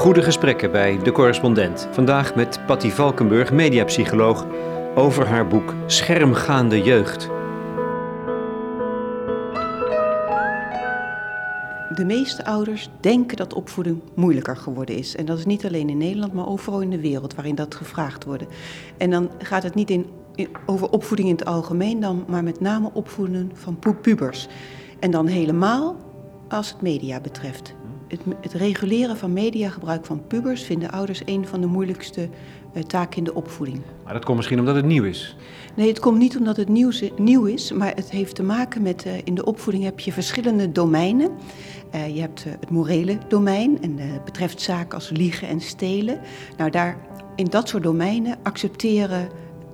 Goede 0.00 0.22
gesprekken 0.22 0.72
bij 0.72 0.98
De 0.98 1.12
Correspondent. 1.12 1.88
Vandaag 1.90 2.34
met 2.34 2.60
Patty 2.66 2.90
Valkenburg, 2.90 3.52
mediapsycholoog, 3.52 4.46
over 4.94 5.26
haar 5.26 5.46
boek 5.46 5.74
Schermgaande 5.86 6.82
Jeugd. 6.82 7.22
De 11.94 12.04
meeste 12.06 12.44
ouders 12.44 12.90
denken 13.00 13.36
dat 13.36 13.54
opvoeding 13.54 14.00
moeilijker 14.14 14.56
geworden 14.56 14.96
is. 14.96 15.16
En 15.16 15.24
dat 15.24 15.38
is 15.38 15.46
niet 15.46 15.66
alleen 15.66 15.88
in 15.88 15.98
Nederland, 15.98 16.32
maar 16.32 16.48
overal 16.48 16.80
in 16.80 16.90
de 16.90 17.00
wereld 17.00 17.34
waarin 17.34 17.54
dat 17.54 17.74
gevraagd 17.74 18.24
wordt. 18.24 18.44
En 18.96 19.10
dan 19.10 19.30
gaat 19.38 19.62
het 19.62 19.74
niet 19.74 19.90
in, 19.90 20.06
over 20.66 20.90
opvoeding 20.90 21.28
in 21.28 21.36
het 21.36 21.44
algemeen, 21.44 22.00
dan, 22.00 22.24
maar 22.28 22.44
met 22.44 22.60
name 22.60 22.90
opvoeden 22.92 23.50
van 23.54 23.78
pubers. 24.00 24.48
En 25.00 25.10
dan 25.10 25.26
helemaal 25.26 25.96
als 26.48 26.68
het 26.68 26.82
media 26.82 27.20
betreft 27.20 27.74
het, 28.10 28.20
het, 28.40 28.52
reguleren 28.52 29.16
van 29.16 29.32
mediagebruik 29.32 30.04
van 30.04 30.26
pubers 30.26 30.62
vinden 30.62 30.90
ouders 30.90 31.22
een 31.24 31.46
van 31.46 31.60
de 31.60 31.66
moeilijkste 31.66 32.28
uh, 32.74 32.82
taken 32.82 33.18
in 33.18 33.24
de 33.24 33.34
opvoeding. 33.34 33.80
Maar 34.04 34.12
dat 34.12 34.24
komt 34.24 34.36
misschien 34.36 34.58
omdat 34.58 34.74
het 34.74 34.84
nieuw 34.84 35.04
is? 35.04 35.36
Nee, 35.74 35.88
het 35.88 35.98
komt 35.98 36.18
niet 36.18 36.36
omdat 36.36 36.56
het 36.56 36.68
nieuw, 36.68 36.90
nieuw 37.16 37.44
is, 37.44 37.72
maar 37.72 37.94
het 37.94 38.10
heeft 38.10 38.34
te 38.34 38.42
maken 38.42 38.82
met 38.82 39.06
uh, 39.06 39.12
in 39.24 39.34
de 39.34 39.44
opvoeding 39.44 39.84
heb 39.84 40.00
je 40.00 40.12
verschillende 40.12 40.72
domeinen. 40.72 41.30
Uh, 41.94 42.14
je 42.14 42.20
hebt 42.20 42.44
het 42.44 42.70
morele 42.70 43.18
domein 43.28 43.82
en 43.82 43.98
het 43.98 44.24
betreft 44.24 44.60
zaken 44.60 44.94
als 44.94 45.10
liegen 45.10 45.48
en 45.48 45.60
stelen. 45.60 46.20
Nou, 46.56 46.70
daar, 46.70 46.96
in 47.36 47.46
dat 47.46 47.68
soort 47.68 47.82
domeinen 47.82 48.38
accepteren 48.42 49.28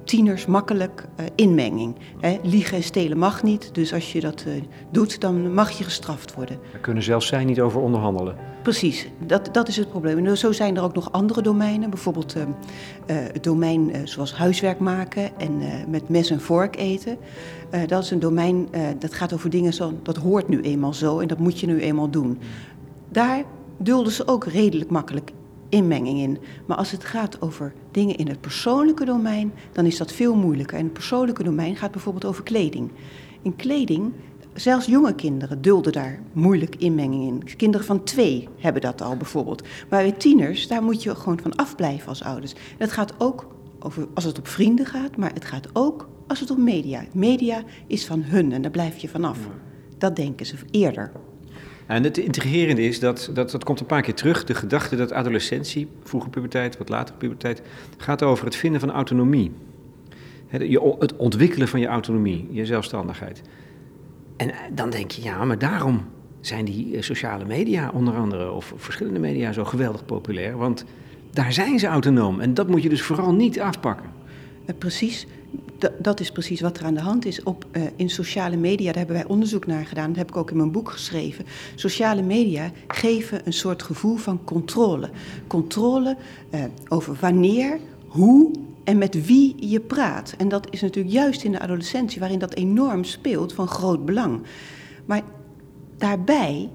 tieners 0.07 0.47
makkelijk 0.47 1.07
uh, 1.21 1.27
inmenging. 1.35 1.97
Hè. 2.21 2.39
Liegen 2.43 2.77
en 2.77 2.83
stelen 2.83 3.19
mag 3.19 3.43
niet, 3.43 3.75
dus 3.75 3.93
als 3.93 4.13
je 4.13 4.21
dat 4.21 4.45
uh, 4.47 4.63
doet, 4.91 5.21
dan 5.21 5.55
mag 5.55 5.71
je 5.71 5.85
gestraft 5.85 6.35
worden. 6.35 6.59
Daar 6.73 6.81
kunnen 6.81 7.03
zelfs 7.03 7.27
zij 7.27 7.45
niet 7.45 7.61
over 7.61 7.81
onderhandelen. 7.81 8.37
Precies, 8.63 9.09
dat, 9.27 9.49
dat 9.53 9.69
is 9.69 9.77
het 9.77 9.91
probleem. 9.91 10.27
En 10.27 10.39
zo 10.39 10.53
zijn 10.53 10.77
er 10.77 10.83
ook 10.83 10.95
nog 10.95 11.13
andere 11.13 11.43
domeinen, 11.43 11.91
bijvoorbeeld 11.91 12.37
uh, 12.37 12.43
het 13.07 13.45
domein 13.45 14.09
zoals 14.09 14.35
huiswerk 14.35 14.79
maken 14.79 15.39
en 15.39 15.61
met 15.89 16.09
mes 16.09 16.31
en 16.31 16.41
vork 16.41 16.77
eten. 16.77 17.17
dat 17.87 18.03
is 18.03 18.11
een 18.11 18.19
domein 18.19 18.69
dat 18.99 19.15
gaat 19.15 19.33
over 19.33 19.51
dingen 19.51 19.73
zo, 19.73 19.93
dat 20.03 20.17
hoort 20.17 20.49
nu 20.49 20.61
eenmaal 20.61 20.95
zo 20.95 21.19
en 21.19 21.29
dat 21.29 21.39
moet 21.39 21.61
je 21.61 21.67
nu 21.67 21.81
eenmaal 21.81 22.11
doen. 22.11 22.39
Daar 23.09 23.45
dulden 23.79 24.13
ze 24.13 24.29
ook 24.29 24.45
redelijk 24.45 24.91
makkelijk 24.91 25.33
inmenging 25.77 26.19
in. 26.19 26.39
Maar 26.67 26.77
als 26.77 26.91
het 26.91 27.05
gaat 27.05 27.41
over 27.41 27.73
dingen 27.91 28.17
in 28.17 28.29
het 28.29 28.41
persoonlijke 28.41 29.05
domein, 29.05 29.53
dan 29.73 29.87
is 29.87 29.97
dat 29.97 30.13
veel 30.13 30.35
moeilijker. 30.35 30.79
En 30.79 30.85
het 30.85 30.93
persoonlijke 30.93 31.43
domein 31.43 31.77
gaat 31.77 31.91
bijvoorbeeld 31.91 32.25
over 32.25 32.43
kleding. 32.43 32.91
In 33.43 33.57
kleding, 33.57 34.13
zelfs 34.55 34.87
jonge 34.87 35.15
kinderen 35.15 35.63
dulden 35.63 35.93
daar 35.93 36.21
moeilijk 36.33 36.77
inmenging 36.77 37.27
in. 37.27 37.57
Kinderen 37.57 37.87
van 37.87 38.05
twee 38.05 38.49
hebben 38.59 38.83
dat 38.83 39.03
al 39.03 39.17
bijvoorbeeld. 39.17 39.63
Maar 39.63 40.03
bij 40.03 40.13
tieners, 40.13 40.69
daar 40.69 40.83
moet 40.83 41.03
je 41.03 41.15
gewoon 41.15 41.41
van 41.43 41.57
afblijven 41.57 42.09
als 42.09 42.23
ouders. 42.23 42.53
En 42.53 42.59
dat 42.79 42.93
gaat 42.93 43.15
ook 43.19 43.47
over 43.79 44.09
als 44.15 44.25
het 44.25 44.39
op 44.39 44.49
vrienden 44.49 44.87
gaat, 44.87 45.17
maar 45.17 45.33
het 45.33 45.45
gaat 45.45 45.69
ook 45.73 46.09
als 46.27 46.41
het 46.41 46.51
om 46.51 46.65
media. 46.65 47.05
Media 47.13 47.63
is 47.87 48.07
van 48.07 48.23
hun 48.23 48.53
en 48.53 48.63
daar 48.63 48.71
blijf 48.71 48.99
je 48.99 49.09
vanaf. 49.09 49.39
Dat 49.99 50.17
denken 50.17 50.47
ze 50.47 50.57
eerder. 50.71 51.13
En 51.87 52.05
het 52.05 52.19
intrigerende 52.19 52.83
is 52.83 53.01
dat, 53.01 53.31
dat 53.33 53.51
dat 53.51 53.65
komt 53.65 53.81
een 53.81 53.87
paar 53.87 54.03
keer 54.03 54.15
terug. 54.15 54.45
De 54.45 54.55
gedachte 54.55 54.97
dat 54.97 55.13
adolescentie, 55.13 55.89
vroege 56.03 56.29
puberteit, 56.29 56.79
wat 56.79 56.89
later 56.89 57.15
puberteit, 57.15 57.63
gaat 57.97 58.23
over 58.23 58.45
het 58.45 58.57
vinden 58.57 58.81
van 58.81 58.91
autonomie. 58.91 59.53
Het 60.47 61.17
ontwikkelen 61.17 61.69
van 61.69 61.81
je 61.81 61.87
autonomie, 61.87 62.49
je 62.51 62.67
zelfstandigheid. 62.67 63.43
En 64.37 64.51
eh, 64.51 64.57
dan 64.73 64.91
denk 64.91 65.11
je, 65.11 65.23
ja, 65.23 65.45
maar 65.45 65.59
daarom 65.59 66.05
zijn 66.41 66.65
die 66.65 66.97
eh, 66.97 67.03
sociale 67.03 67.45
media 67.45 67.91
onder 67.95 68.15
andere, 68.15 68.51
of 68.51 68.73
verschillende 68.77 69.21
media, 69.21 69.53
zo 69.53 69.65
geweldig 69.65 70.05
populair. 70.05 70.57
Want 70.57 70.85
daar 71.31 71.53
zijn 71.53 71.79
ze 71.79 71.87
autonoom. 71.87 72.41
En 72.41 72.55
dat 72.55 72.69
moet 72.69 72.83
je 72.83 72.89
dus 72.89 73.03
vooral 73.03 73.33
niet 73.33 73.61
afpakken. 73.61 74.07
Eh, 74.67 74.75
precies 74.79 75.27
dat 75.99 76.21
is 76.21 76.31
precies 76.31 76.61
wat 76.61 76.79
er 76.79 76.85
aan 76.85 76.95
de 76.95 77.01
hand 77.01 77.25
is. 77.25 77.43
Op, 77.43 77.67
uh, 77.73 77.83
in 77.97 78.11
sociale 78.11 78.57
media, 78.57 78.87
daar 78.87 78.97
hebben 78.97 79.17
wij 79.17 79.27
onderzoek 79.27 79.67
naar 79.67 79.87
gedaan, 79.87 80.09
dat 80.09 80.17
heb 80.17 80.29
ik 80.29 80.37
ook 80.37 80.51
in 80.51 80.57
mijn 80.57 80.71
boek 80.71 80.91
geschreven. 80.91 81.45
Sociale 81.75 82.23
media 82.23 82.71
geven 82.89 83.41
een 83.45 83.53
soort 83.53 83.83
gevoel 83.83 84.17
van 84.17 84.45
controle. 84.45 85.11
Controle 85.47 86.17
uh, 86.55 86.65
over 86.89 87.17
wanneer, 87.21 87.79
hoe 88.07 88.51
en 88.85 88.99
met 88.99 89.27
wie 89.27 89.69
je 89.69 89.81
praat. 89.81 90.35
En 90.39 90.49
dat 90.49 90.67
is 90.71 90.81
natuurlijk 90.81 91.15
juist 91.15 91.45
in 91.45 91.53
de 91.53 91.61
adolescentie, 91.61 92.21
waarin 92.21 92.39
dat 92.39 92.55
enorm 92.55 93.05
speelt, 93.05 93.53
van 93.53 93.69
groot 93.69 94.05
belang. 94.05 94.43
Maar 95.05 95.23
daarbij 95.97 96.69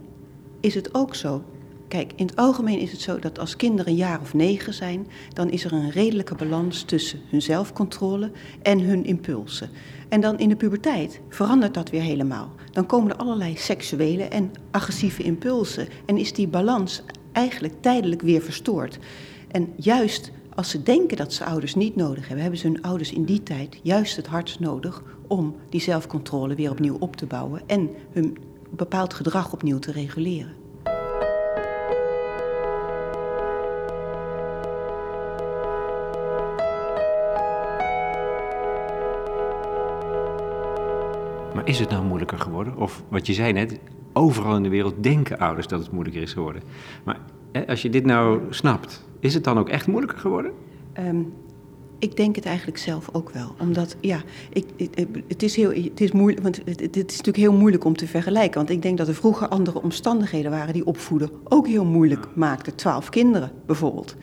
is 0.59 0.75
het 0.75 0.93
ook 0.93 1.15
zo 1.15 1.43
Kijk, 1.91 2.11
in 2.15 2.25
het 2.25 2.35
algemeen 2.35 2.79
is 2.79 2.91
het 2.91 3.01
zo 3.01 3.19
dat 3.19 3.39
als 3.39 3.55
kinderen 3.55 3.91
een 3.91 3.97
jaar 3.97 4.21
of 4.21 4.33
negen 4.33 4.73
zijn, 4.73 5.07
dan 5.33 5.49
is 5.49 5.63
er 5.63 5.73
een 5.73 5.89
redelijke 5.89 6.35
balans 6.35 6.83
tussen 6.83 7.19
hun 7.29 7.41
zelfcontrole 7.41 8.31
en 8.61 8.79
hun 8.79 9.05
impulsen. 9.05 9.69
En 10.09 10.21
dan 10.21 10.39
in 10.39 10.49
de 10.49 10.55
puberteit 10.55 11.21
verandert 11.29 11.73
dat 11.73 11.89
weer 11.89 12.01
helemaal. 12.01 12.51
Dan 12.71 12.85
komen 12.85 13.11
er 13.11 13.17
allerlei 13.17 13.57
seksuele 13.57 14.23
en 14.23 14.51
agressieve 14.71 15.23
impulsen 15.23 15.87
en 16.05 16.17
is 16.17 16.33
die 16.33 16.47
balans 16.47 17.01
eigenlijk 17.31 17.73
tijdelijk 17.81 18.21
weer 18.21 18.41
verstoord. 18.41 18.99
En 19.47 19.73
juist 19.75 20.31
als 20.55 20.69
ze 20.69 20.83
denken 20.83 21.17
dat 21.17 21.33
ze 21.33 21.45
ouders 21.45 21.75
niet 21.75 21.95
nodig 21.95 22.23
hebben, 22.23 22.41
hebben 22.41 22.59
ze 22.59 22.67
hun 22.67 22.81
ouders 22.81 23.13
in 23.13 23.25
die 23.25 23.43
tijd 23.43 23.79
juist 23.83 24.15
het 24.15 24.27
hardst 24.27 24.59
nodig 24.59 25.03
om 25.27 25.55
die 25.69 25.81
zelfcontrole 25.81 26.55
weer 26.55 26.71
opnieuw 26.71 26.97
op 26.99 27.15
te 27.15 27.25
bouwen 27.25 27.61
en 27.67 27.89
hun 28.11 28.37
bepaald 28.69 29.13
gedrag 29.13 29.53
opnieuw 29.53 29.79
te 29.79 29.91
reguleren. 29.91 30.60
Maar 41.53 41.67
is 41.67 41.79
het 41.79 41.89
nou 41.89 42.05
moeilijker 42.05 42.39
geworden? 42.39 42.77
Of 42.77 43.03
wat 43.07 43.27
je 43.27 43.33
zei 43.33 43.53
net, 43.53 43.79
overal 44.13 44.55
in 44.55 44.63
de 44.63 44.69
wereld 44.69 45.03
denken 45.03 45.39
ouders 45.39 45.67
dat 45.67 45.79
het 45.79 45.91
moeilijker 45.91 46.21
is 46.21 46.33
geworden. 46.33 46.61
Maar 47.03 47.19
hè, 47.51 47.67
als 47.67 47.81
je 47.81 47.89
dit 47.89 48.05
nou 48.05 48.41
snapt, 48.49 49.03
is 49.19 49.33
het 49.33 49.43
dan 49.43 49.59
ook 49.59 49.69
echt 49.69 49.87
moeilijker 49.87 50.19
geworden? 50.19 50.51
Um, 50.99 51.33
ik 52.01 52.15
denk 52.15 52.35
het 52.35 52.45
eigenlijk 52.45 52.77
zelf 52.77 53.09
ook 53.11 53.29
wel. 53.29 53.55
Omdat, 53.59 53.95
ja, 53.99 54.21
ik, 54.49 54.65
het, 55.27 55.43
is 55.43 55.55
heel, 55.55 55.69
het 55.69 56.01
is 56.01 56.11
moeilijk, 56.11 56.43
want 56.43 56.61
het, 56.65 56.79
het, 56.79 56.95
is 56.95 57.03
natuurlijk 57.03 57.37
heel 57.37 57.53
moeilijk 57.53 57.83
om 57.83 57.95
te 57.95 58.07
vergelijken. 58.07 58.57
Want 58.57 58.69
ik 58.69 58.81
denk 58.81 58.97
dat 58.97 59.07
er 59.07 59.15
vroeger 59.15 59.47
andere 59.47 59.81
omstandigheden 59.81 60.51
waren 60.51 60.73
die 60.73 60.85
opvoeden 60.85 61.29
ook 61.43 61.67
heel 61.67 61.85
moeilijk 61.85 62.27
maakten. 62.33 62.75
Twaalf 62.75 63.09
kinderen 63.09 63.51
bijvoorbeeld. 63.65 64.15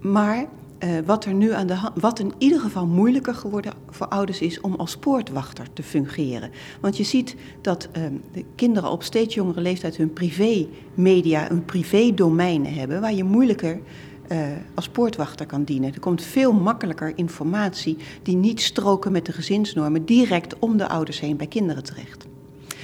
Maar 0.00 0.46
uh, 0.84 0.90
wat 1.04 1.24
er 1.24 1.34
nu 1.34 1.52
aan 1.52 1.66
de 1.66 1.78
wat 1.94 2.18
in 2.18 2.32
ieder 2.38 2.60
geval 2.60 2.86
moeilijker 2.86 3.34
geworden 3.34 3.72
voor 3.90 4.08
ouders 4.08 4.40
is 4.40 4.60
om 4.60 4.74
als 4.74 4.96
poortwachter 4.96 5.66
te 5.72 5.82
fungeren. 5.82 6.50
Want 6.80 6.96
je 6.96 7.04
ziet 7.04 7.36
dat 7.60 7.88
uh, 7.96 8.02
de 8.32 8.44
kinderen 8.54 8.90
op 8.90 9.02
steeds 9.02 9.34
jongere 9.34 9.60
leeftijd 9.60 9.96
hun 9.96 10.12
privé-media, 10.12 11.46
hun 11.48 11.64
privé-domeinen 11.64 12.74
hebben, 12.74 13.00
waar 13.00 13.14
je 13.14 13.24
moeilijker 13.24 13.80
uh, 14.28 14.38
als 14.74 14.88
poortwachter 14.88 15.46
kan 15.46 15.64
dienen. 15.64 15.92
Er 15.92 16.00
komt 16.00 16.22
veel 16.22 16.52
makkelijker 16.52 17.12
informatie 17.14 17.96
die 18.22 18.36
niet 18.36 18.60
stroken 18.60 19.12
met 19.12 19.26
de 19.26 19.32
gezinsnormen 19.32 20.04
direct 20.04 20.58
om 20.58 20.76
de 20.76 20.88
ouders 20.88 21.20
heen 21.20 21.36
bij 21.36 21.46
kinderen 21.46 21.82
terecht. 21.82 22.26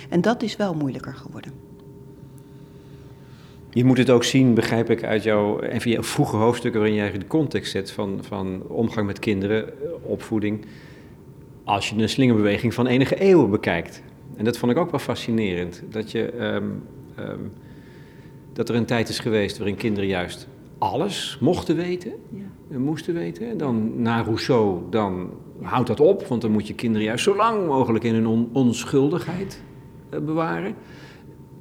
En 0.08 0.20
dat 0.20 0.42
is 0.42 0.56
wel 0.56 0.74
moeilijker 0.74 1.14
geworden. 1.14 1.52
Je 3.70 3.84
moet 3.84 3.98
het 3.98 4.10
ook 4.10 4.24
zien, 4.24 4.54
begrijp 4.54 4.90
ik, 4.90 5.04
uit 5.04 5.22
jouw, 5.22 5.58
en 5.58 5.80
via 5.80 6.02
vroege 6.02 6.36
hoofdstukken 6.36 6.80
waarin 6.80 6.98
jij 6.98 7.18
de 7.18 7.26
context 7.26 7.70
zet 7.70 7.90
van, 7.90 8.18
van 8.22 8.62
omgang 8.68 9.06
met 9.06 9.18
kinderen, 9.18 9.68
eh, 9.68 9.90
opvoeding, 10.02 10.64
als 11.64 11.90
je 11.90 11.96
een 11.96 12.08
slingerbeweging 12.08 12.74
van 12.74 12.86
enige 12.86 13.20
eeuwen 13.20 13.50
bekijkt. 13.50 14.02
En 14.36 14.44
dat 14.44 14.58
vond 14.58 14.72
ik 14.72 14.78
ook 14.78 14.90
wel 14.90 15.00
fascinerend, 15.00 15.82
dat, 15.90 16.10
je, 16.10 16.32
um, 16.40 16.82
um, 17.18 17.52
dat 18.52 18.68
er 18.68 18.74
een 18.74 18.84
tijd 18.84 19.08
is 19.08 19.18
geweest 19.18 19.58
waarin 19.58 19.76
kinderen 19.76 20.08
juist 20.08 20.48
alles 20.78 21.38
mochten 21.40 21.76
weten, 21.76 22.12
ja. 22.68 22.78
moesten 22.78 23.14
weten. 23.14 23.50
En 23.50 23.56
dan 23.56 24.02
na 24.02 24.22
Rousseau, 24.22 24.80
dan 24.90 25.30
houdt 25.62 25.86
dat 25.86 26.00
op, 26.00 26.26
want 26.26 26.42
dan 26.42 26.50
moet 26.50 26.66
je 26.66 26.74
kinderen 26.74 27.06
juist 27.06 27.24
zo 27.24 27.36
lang 27.36 27.66
mogelijk 27.66 28.04
in 28.04 28.14
hun 28.14 28.26
on 28.26 28.48
onschuldigheid 28.52 29.62
uh, 30.14 30.20
bewaren 30.20 30.74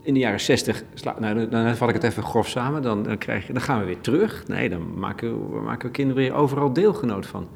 in 0.08 0.14
de 0.14 0.20
jaren 0.20 0.40
60, 0.40 0.84
nou, 1.20 1.50
dan 1.50 1.76
vat 1.76 1.90
ik 1.90 1.96
het 1.96 2.04
even 2.04 2.24
grof 2.24 2.48
samen, 2.48 2.82
dan, 2.82 3.04
dan, 3.04 3.18
krijg 3.18 3.48
je, 3.48 3.54
dan 3.54 3.62
gaan 3.62 3.80
we 3.80 3.86
weer 3.86 4.02
terug. 4.02 4.44
Nee, 4.48 4.70
dan 4.70 5.00
maken 5.00 5.52
we, 5.52 5.62
maken 5.62 5.88
we 5.88 5.94
kinderen 5.94 6.24
weer 6.24 6.34
overal 6.34 6.74
deelgenoot 6.74 7.26
van. 7.26 7.48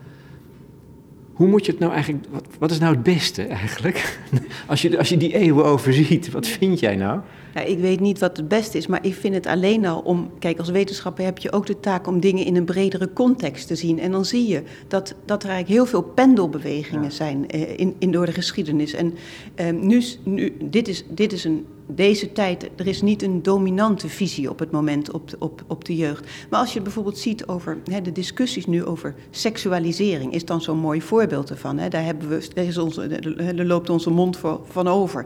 Hoe 1.33 1.47
moet 1.47 1.65
je 1.65 1.71
het 1.71 1.79
nou 1.79 1.93
eigenlijk, 1.93 2.25
wat, 2.31 2.45
wat 2.59 2.71
is 2.71 2.79
nou 2.79 2.93
het 2.93 3.03
beste 3.03 3.43
eigenlijk? 3.43 4.19
Als 4.67 4.81
je, 4.81 4.97
als 4.97 5.09
je 5.09 5.17
die 5.17 5.33
eeuwen 5.33 5.65
overziet, 5.65 6.31
wat 6.31 6.47
vind 6.47 6.79
jij 6.79 6.95
nou? 6.95 7.19
Nou, 7.53 7.67
ik 7.67 7.79
weet 7.79 7.99
niet 7.99 8.19
wat 8.19 8.37
het 8.37 8.47
beste 8.47 8.77
is, 8.77 8.87
maar 8.87 9.05
ik 9.05 9.13
vind 9.13 9.33
het 9.33 9.45
alleen 9.45 9.85
al 9.85 9.99
om. 9.99 10.29
Kijk, 10.39 10.59
als 10.59 10.69
wetenschapper 10.69 11.23
heb 11.23 11.37
je 11.37 11.51
ook 11.51 11.65
de 11.65 11.79
taak 11.79 12.07
om 12.07 12.19
dingen 12.19 12.45
in 12.45 12.55
een 12.55 12.65
bredere 12.65 13.13
context 13.13 13.67
te 13.67 13.75
zien. 13.75 13.99
En 13.99 14.11
dan 14.11 14.25
zie 14.25 14.47
je 14.47 14.63
dat, 14.87 15.15
dat 15.25 15.43
er 15.43 15.49
eigenlijk 15.49 15.79
heel 15.79 15.89
veel 15.89 16.11
pendelbewegingen 16.13 17.11
zijn 17.11 17.49
eh, 17.49 17.79
in, 17.79 17.95
in 17.99 18.11
door 18.11 18.25
de 18.25 18.31
geschiedenis. 18.31 18.93
En 18.93 19.13
eh, 19.55 19.69
nu, 19.73 20.03
nu, 20.23 20.55
dit, 20.63 20.87
is, 20.87 21.03
dit 21.09 21.33
is 21.33 21.43
een 21.43 21.65
deze 21.95 22.31
tijd, 22.31 22.69
er 22.75 22.87
is 22.87 23.01
niet 23.01 23.23
een 23.23 23.43
dominante 23.43 24.09
visie 24.09 24.49
op 24.49 24.59
het 24.59 24.71
moment 24.71 25.11
op 25.11 25.29
de, 25.29 25.35
op, 25.39 25.63
op 25.67 25.85
de 25.85 25.95
jeugd. 25.95 26.29
Maar 26.49 26.59
als 26.59 26.73
je 26.73 26.81
bijvoorbeeld 26.81 27.17
ziet 27.17 27.47
over 27.47 27.77
hè, 27.91 28.01
de 28.01 28.11
discussies 28.11 28.65
nu 28.65 28.85
over 28.85 29.15
seksualisering, 29.29 30.33
is 30.33 30.45
dan 30.45 30.61
zo'n 30.61 30.77
mooi 30.77 31.01
voorbeeld 31.01 31.49
ervan. 31.49 31.77
Hè. 31.77 31.89
Daar, 31.89 32.03
hebben 32.03 32.29
we, 32.29 32.47
daar, 32.53 32.65
is 32.65 33.65
loopt 33.67 33.89
onze 33.89 34.09
mond 34.09 34.37
voor, 34.37 34.59
van 34.63 34.87
over. 34.87 35.25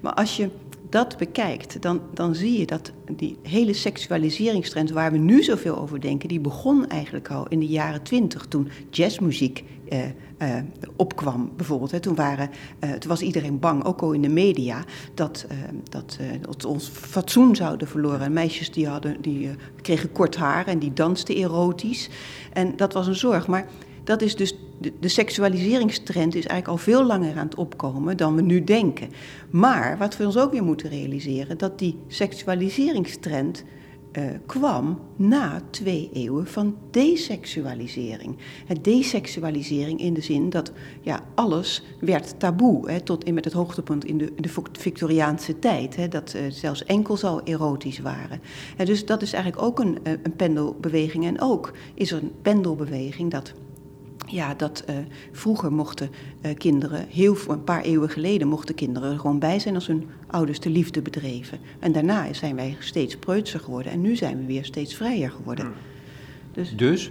Maar 0.00 0.14
als 0.14 0.36
je 0.36 0.48
dat 0.94 1.16
bekijkt, 1.16 1.82
dan, 1.82 2.00
dan 2.12 2.34
zie 2.34 2.58
je 2.58 2.66
dat 2.66 2.92
die 3.16 3.38
hele 3.42 3.72
seksualiseringstrend 3.72 4.90
waar 4.90 5.12
we 5.12 5.18
nu 5.18 5.42
zoveel 5.42 5.78
over 5.78 6.00
denken, 6.00 6.28
die 6.28 6.40
begon 6.40 6.88
eigenlijk 6.88 7.30
al 7.30 7.48
in 7.48 7.58
de 7.60 7.66
jaren 7.66 8.02
twintig, 8.02 8.46
toen 8.46 8.68
jazzmuziek 8.90 9.64
eh, 9.88 10.04
eh, 10.38 10.62
opkwam 10.96 11.52
bijvoorbeeld. 11.56 11.90
Hè. 11.90 12.00
Toen, 12.00 12.14
waren, 12.14 12.50
eh, 12.78 12.90
toen 12.92 13.10
was 13.10 13.20
iedereen 13.20 13.58
bang, 13.58 13.84
ook 13.84 14.02
al 14.02 14.12
in 14.12 14.22
de 14.22 14.28
media, 14.28 14.84
dat, 15.14 15.46
eh, 15.48 15.56
dat, 15.90 16.16
eh, 16.20 16.26
dat 16.40 16.64
ons 16.64 16.88
fatsoen 16.88 17.56
zouden 17.56 17.88
verloren. 17.88 18.32
Meisjes 18.32 18.72
die, 18.72 18.88
hadden, 18.88 19.20
die 19.20 19.48
eh, 19.48 19.54
kregen 19.82 20.12
kort 20.12 20.36
haar 20.36 20.66
en 20.66 20.78
die 20.78 20.92
dansten 20.92 21.36
erotisch. 21.36 22.08
En 22.52 22.76
dat 22.76 22.92
was 22.92 23.06
een 23.06 23.14
zorg. 23.14 23.46
Maar 23.46 23.66
dat 24.04 24.22
is 24.22 24.36
dus, 24.36 24.56
de, 24.78 25.08
seksualiseringstrend 25.08 26.34
is 26.34 26.46
eigenlijk 26.46 26.68
al 26.68 26.92
veel 26.92 27.06
langer 27.06 27.36
aan 27.36 27.46
het 27.46 27.54
opkomen 27.54 28.16
dan 28.16 28.34
we 28.34 28.42
nu 28.42 28.64
denken. 28.64 29.08
Maar 29.50 29.98
wat 29.98 30.16
we 30.16 30.26
ons 30.26 30.38
ook 30.38 30.52
weer 30.52 30.64
moeten 30.64 30.90
realiseren, 30.90 31.58
dat 31.58 31.78
die 31.78 31.98
seksualiseringstrend 32.08 33.64
uh, 34.18 34.24
kwam 34.46 35.00
na 35.16 35.62
twee 35.70 36.10
eeuwen 36.12 36.46
van 36.46 36.76
deseksualisering. 36.90 38.36
Het 38.66 38.84
deseksualisering 38.84 40.00
in 40.00 40.14
de 40.14 40.20
zin 40.20 40.50
dat 40.50 40.72
ja, 41.00 41.20
alles 41.34 41.82
werd 42.00 42.38
taboe, 42.38 42.90
hè, 42.90 43.00
tot 43.00 43.24
in 43.24 43.34
met 43.34 43.44
het 43.44 43.52
hoogtepunt 43.52 44.04
in 44.04 44.18
de, 44.18 44.32
de 44.36 44.50
Victoriaanse 44.72 45.58
tijd, 45.58 45.96
hè, 45.96 46.08
dat 46.08 46.34
uh, 46.36 46.42
zelfs 46.48 46.84
enkels 46.84 47.24
al 47.24 47.42
erotisch 47.42 47.98
waren. 47.98 48.40
En 48.76 48.86
dus 48.86 49.06
dat 49.06 49.22
is 49.22 49.32
eigenlijk 49.32 49.64
ook 49.64 49.78
een, 49.78 49.98
een 50.02 50.36
pendelbeweging. 50.36 51.26
En 51.26 51.40
ook 51.40 51.72
is 51.94 52.10
er 52.10 52.22
een 52.22 52.32
pendelbeweging 52.42 53.30
dat 53.30 53.52
ja, 54.34 54.54
dat 54.54 54.84
uh, 54.90 54.96
vroeger 55.32 55.72
mochten 55.72 56.10
uh, 56.42 56.54
kinderen, 56.54 57.06
heel 57.08 57.36
een 57.48 57.64
paar 57.64 57.82
eeuwen 57.82 58.10
geleden, 58.10 58.48
mochten 58.48 58.74
kinderen 58.74 59.12
er 59.12 59.18
gewoon 59.18 59.38
bij 59.38 59.58
zijn 59.58 59.74
als 59.74 59.86
hun 59.86 60.08
ouders 60.26 60.60
de 60.60 60.70
liefde 60.70 61.02
bedreven. 61.02 61.58
En 61.78 61.92
daarna 61.92 62.32
zijn 62.32 62.56
wij 62.56 62.76
steeds 62.78 63.16
preutser 63.16 63.60
geworden 63.60 63.92
en 63.92 64.00
nu 64.00 64.16
zijn 64.16 64.38
we 64.38 64.44
weer 64.44 64.64
steeds 64.64 64.94
vrijer 64.94 65.30
geworden. 65.30 65.72
Dus? 66.52 66.76
Dus, 66.76 67.10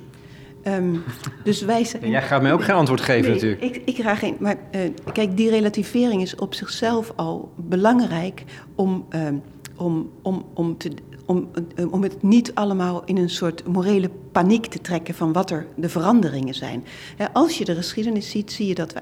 um, 0.67 1.03
dus 1.43 1.61
wij 1.61 1.83
zijn... 1.83 2.09
Jij 2.09 2.21
gaat 2.21 2.41
mij 2.41 2.53
ook 2.53 2.63
geen 2.63 2.75
antwoord 2.75 3.01
geven 3.01 3.31
nee, 3.31 3.33
natuurlijk. 3.33 3.61
Ik, 3.61 3.81
ik 3.85 4.03
ga 4.03 4.15
geen... 4.15 4.35
Maar 4.39 4.57
uh, 4.75 4.81
kijk, 5.13 5.37
die 5.37 5.49
relativering 5.49 6.21
is 6.21 6.35
op 6.35 6.53
zichzelf 6.53 7.13
al 7.15 7.51
belangrijk 7.55 8.43
om, 8.75 9.05
om, 9.75 10.09
om, 10.21 10.45
om 10.53 10.77
te, 10.77 10.91
om, 11.25 11.49
om 11.91 12.03
het 12.03 12.21
niet 12.23 12.55
allemaal 12.55 13.01
in 13.05 13.17
een 13.17 13.29
soort 13.29 13.67
morele 13.67 14.09
paniek 14.31 14.65
te 14.65 14.81
trekken 14.81 15.13
van 15.13 15.33
wat 15.33 15.51
er 15.51 15.67
de 15.75 15.89
veranderingen 15.89 16.55
zijn. 16.55 16.83
Als 17.33 17.57
je 17.57 17.65
de 17.65 17.75
geschiedenis 17.75 18.29
ziet, 18.29 18.51
zie 18.51 18.67
je 18.67 18.75
dat 18.75 18.93
we, 18.93 18.99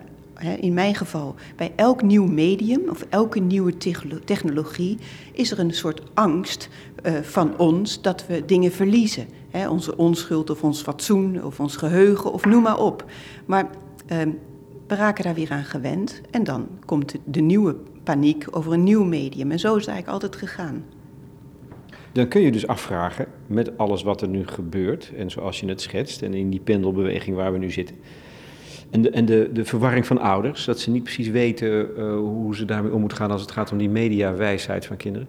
in 0.60 0.74
mijn 0.74 0.96
geval, 0.96 1.36
bij 1.56 1.72
elk 1.76 2.02
nieuw 2.02 2.26
medium 2.26 2.90
of 2.90 3.06
elke 3.10 3.40
nieuwe 3.40 3.78
technologie 4.26 4.98
is 5.34 5.52
er 5.52 5.60
een 5.60 5.74
soort 5.74 6.02
angst 6.14 6.70
uh, 7.04 7.14
van 7.22 7.58
ons 7.58 8.02
dat 8.02 8.28
we 8.28 8.46
dingen 8.46 8.72
verliezen. 8.72 9.28
Onze 9.70 9.98
onschuld 9.98 10.50
of 10.50 10.64
ons 10.64 10.82
fatsoen 10.82 11.44
of 11.44 11.60
ons 11.60 11.76
geheugen 11.76 12.34
of 12.34 12.46
noem 12.46 12.62
maar 12.62 12.80
op. 12.80 13.06
Maar 13.46 13.70
uh, 14.12 14.18
we 14.88 14.96
raken 14.96 15.24
daar 15.24 15.34
weer 15.34 15.52
aan 15.52 15.64
gewend 15.64 16.22
en 16.32 16.44
dan 16.44 16.68
komt 16.86 17.16
de 17.26 17.42
nieuwe 17.42 17.76
paniek 18.04 18.46
over 18.52 18.74
een 18.74 18.84
nieuw 18.84 19.04
medium. 19.04 19.52
En 19.52 19.60
zo 19.60 19.76
is 19.76 19.86
het 19.86 19.94
eigenlijk 19.94 20.24
altijd 20.24 20.44
gegaan. 20.44 20.84
Dan 22.12 22.28
kun 22.28 22.42
je 22.42 22.52
dus 22.52 22.68
afvragen, 22.68 23.26
met 23.48 23.78
alles 23.78 24.04
wat 24.04 24.22
er 24.22 24.28
nu 24.28 24.48
gebeurt, 24.48 25.12
en 25.18 25.32
zoals 25.32 25.60
je 25.60 25.68
het 25.68 25.82
schetst, 25.82 26.22
en 26.22 26.34
in 26.34 26.50
die 26.50 26.60
pendelbeweging 26.60 27.36
waar 27.36 27.52
we 27.52 27.58
nu 27.58 27.72
zitten, 27.72 27.96
en 28.90 29.02
de, 29.02 29.10
en 29.10 29.26
de, 29.26 29.50
de 29.54 29.66
verwarring 29.66 30.06
van 30.06 30.18
ouders, 30.20 30.66
dat 30.66 30.80
ze 30.80 30.92
niet 30.92 31.04
precies 31.04 31.28
weten 31.28 31.90
uh, 31.98 32.16
hoe 32.16 32.56
ze 32.56 32.66
daarmee 32.66 32.94
om 32.94 33.00
moeten 33.00 33.18
gaan 33.18 33.32
als 33.32 33.42
het 33.42 33.52
gaat 33.52 33.72
om 33.72 33.78
die 33.78 33.90
mediawijsheid 33.90 34.86
van 34.86 34.98
kinderen. 34.98 35.28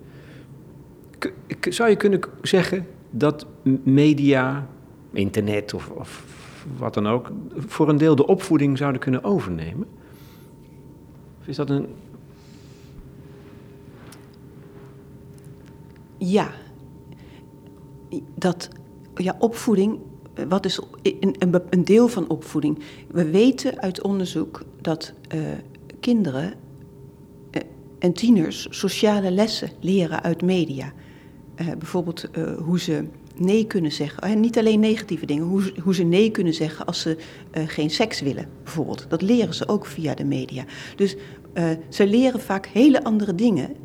Zou 1.68 1.90
je 1.90 1.96
kunnen 1.96 2.20
zeggen 2.42 2.86
dat 3.10 3.46
media, 3.82 4.68
internet 5.12 5.74
of, 5.74 5.90
of 5.90 6.24
wat 6.78 6.94
dan 6.94 7.06
ook, 7.06 7.30
voor 7.56 7.88
een 7.88 7.98
deel 7.98 8.16
de 8.16 8.26
opvoeding 8.26 8.78
zouden 8.78 9.00
kunnen 9.00 9.24
overnemen? 9.24 9.86
Of 11.40 11.46
is 11.46 11.56
dat 11.56 11.70
een. 11.70 11.86
Ja, 16.18 16.50
dat 18.34 18.68
ja, 19.14 19.36
opvoeding, 19.38 19.98
wat 20.48 20.64
is 20.64 20.80
een, 21.02 21.36
een, 21.70 21.84
deel 21.84 22.08
van 22.08 22.28
opvoeding? 22.28 22.78
We 23.10 23.30
weten 23.30 23.80
uit 23.80 24.02
onderzoek 24.02 24.62
dat 24.80 25.12
uh, 25.34 25.40
kinderen 26.00 26.54
uh, 27.50 27.62
en 27.98 28.12
tieners 28.12 28.66
sociale 28.70 29.30
lessen 29.30 29.70
leren 29.80 30.22
uit 30.22 30.42
media. 30.42 30.92
Bijvoorbeeld 31.78 32.28
hoe 32.64 32.80
ze 32.80 33.04
nee 33.36 33.66
kunnen 33.66 33.92
zeggen. 33.92 34.22
En 34.22 34.40
niet 34.40 34.58
alleen 34.58 34.80
negatieve 34.80 35.26
dingen, 35.26 35.44
hoe, 35.44 35.72
hoe 35.82 35.94
ze 35.94 36.02
nee 36.02 36.30
kunnen 36.30 36.54
zeggen 36.54 36.86
als 36.86 37.00
ze 37.00 37.16
geen 37.52 37.90
seks 37.90 38.20
willen, 38.20 38.48
bijvoorbeeld. 38.62 39.06
Dat 39.08 39.22
leren 39.22 39.54
ze 39.54 39.68
ook 39.68 39.86
via 39.86 40.14
de 40.14 40.24
media. 40.24 40.64
Dus 40.96 41.16
ze 41.88 42.06
leren 42.06 42.40
vaak 42.40 42.66
hele 42.66 43.04
andere 43.04 43.34
dingen 43.34 43.76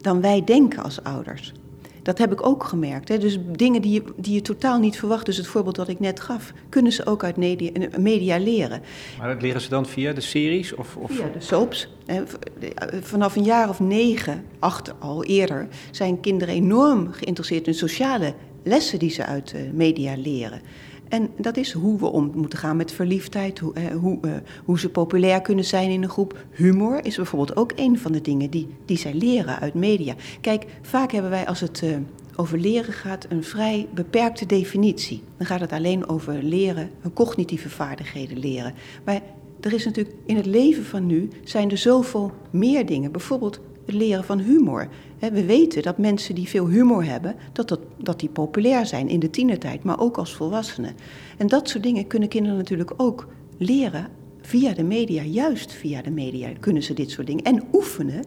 dan 0.00 0.20
wij 0.20 0.44
denken 0.44 0.82
als 0.82 1.02
ouders. 1.02 1.52
Dat 2.02 2.18
heb 2.18 2.32
ik 2.32 2.46
ook 2.46 2.64
gemerkt. 2.64 3.08
Hè. 3.08 3.18
Dus 3.18 3.38
dingen 3.56 3.82
die 3.82 3.92
je, 3.92 4.02
die 4.16 4.34
je 4.34 4.42
totaal 4.42 4.78
niet 4.78 4.98
verwacht, 4.98 5.26
dus 5.26 5.36
het 5.36 5.46
voorbeeld 5.46 5.76
dat 5.76 5.88
ik 5.88 6.00
net 6.00 6.20
gaf, 6.20 6.52
kunnen 6.68 6.92
ze 6.92 7.06
ook 7.06 7.24
uit 7.24 7.36
media, 7.36 7.70
media 7.98 8.38
leren. 8.38 8.82
Maar 9.18 9.28
dat 9.28 9.42
leren 9.42 9.60
ze 9.60 9.68
dan 9.68 9.86
via 9.86 10.12
de 10.12 10.20
series? 10.20 10.74
Of, 10.74 10.96
of... 10.96 11.10
Via 11.12 11.28
de 11.32 11.40
soaps. 11.40 11.88
Vanaf 13.00 13.36
een 13.36 13.44
jaar 13.44 13.68
of 13.68 13.80
negen, 13.80 14.44
acht 14.58 15.00
al 15.00 15.24
eerder, 15.24 15.68
zijn 15.90 16.20
kinderen 16.20 16.54
enorm 16.54 17.12
geïnteresseerd 17.12 17.66
in 17.66 17.74
sociale 17.74 18.34
lessen 18.62 18.98
die 18.98 19.10
ze 19.10 19.26
uit 19.26 19.54
media 19.72 20.16
leren. 20.16 20.60
En 21.12 21.30
dat 21.36 21.56
is 21.56 21.72
hoe 21.72 21.98
we 21.98 22.06
om 22.06 22.30
moeten 22.34 22.58
gaan 22.58 22.76
met 22.76 22.92
verliefdheid, 22.92 23.58
hoe, 23.58 23.72
eh, 23.74 23.86
hoe, 23.86 24.18
uh, 24.22 24.32
hoe 24.64 24.78
ze 24.78 24.88
populair 24.88 25.40
kunnen 25.40 25.64
zijn 25.64 25.90
in 25.90 26.02
een 26.02 26.08
groep. 26.08 26.44
Humor 26.50 27.04
is 27.04 27.16
bijvoorbeeld 27.16 27.56
ook 27.56 27.72
een 27.76 27.98
van 27.98 28.12
de 28.12 28.20
dingen 28.20 28.50
die, 28.50 28.68
die 28.84 28.96
zij 28.96 29.14
leren 29.14 29.58
uit 29.58 29.74
media. 29.74 30.14
Kijk, 30.40 30.66
vaak 30.82 31.12
hebben 31.12 31.30
wij 31.30 31.46
als 31.46 31.60
het 31.60 31.82
uh, 31.84 31.96
over 32.36 32.58
leren 32.58 32.92
gaat 32.92 33.26
een 33.28 33.44
vrij 33.44 33.88
beperkte 33.94 34.46
definitie. 34.46 35.22
Dan 35.36 35.46
gaat 35.46 35.60
het 35.60 35.72
alleen 35.72 36.08
over 36.08 36.42
leren, 36.42 36.90
cognitieve 37.14 37.70
vaardigheden 37.70 38.38
leren. 38.38 38.74
Maar 39.04 39.20
er 39.60 39.72
is 39.72 39.84
natuurlijk 39.84 40.16
in 40.26 40.36
het 40.36 40.46
leven 40.46 40.84
van 40.84 41.06
nu 41.06 41.28
zijn 41.44 41.70
er 41.70 41.78
zoveel 41.78 42.32
meer 42.50 42.86
dingen. 42.86 43.12
Bijvoorbeeld 43.12 43.60
het 43.86 43.94
leren 43.94 44.24
van 44.24 44.38
humor. 44.38 44.88
We 45.30 45.44
weten 45.44 45.82
dat 45.82 45.98
mensen 45.98 46.34
die 46.34 46.48
veel 46.48 46.68
humor 46.68 47.04
hebben, 47.04 47.34
dat, 47.52 47.68
dat, 47.68 47.80
dat 47.98 48.20
die 48.20 48.28
populair 48.28 48.86
zijn 48.86 49.08
in 49.08 49.20
de 49.20 49.30
tienertijd, 49.30 49.82
maar 49.82 50.00
ook 50.00 50.18
als 50.18 50.34
volwassenen. 50.34 50.94
En 51.38 51.46
dat 51.46 51.68
soort 51.68 51.82
dingen 51.82 52.06
kunnen 52.06 52.28
kinderen 52.28 52.56
natuurlijk 52.56 52.92
ook 52.96 53.28
leren 53.58 54.08
via 54.40 54.72
de 54.72 54.82
media, 54.82 55.22
juist 55.22 55.72
via 55.72 56.02
de 56.02 56.10
media 56.10 56.48
kunnen 56.60 56.82
ze 56.82 56.94
dit 56.94 57.10
soort 57.10 57.26
dingen. 57.26 57.44
En 57.44 57.62
oefenen 57.72 58.24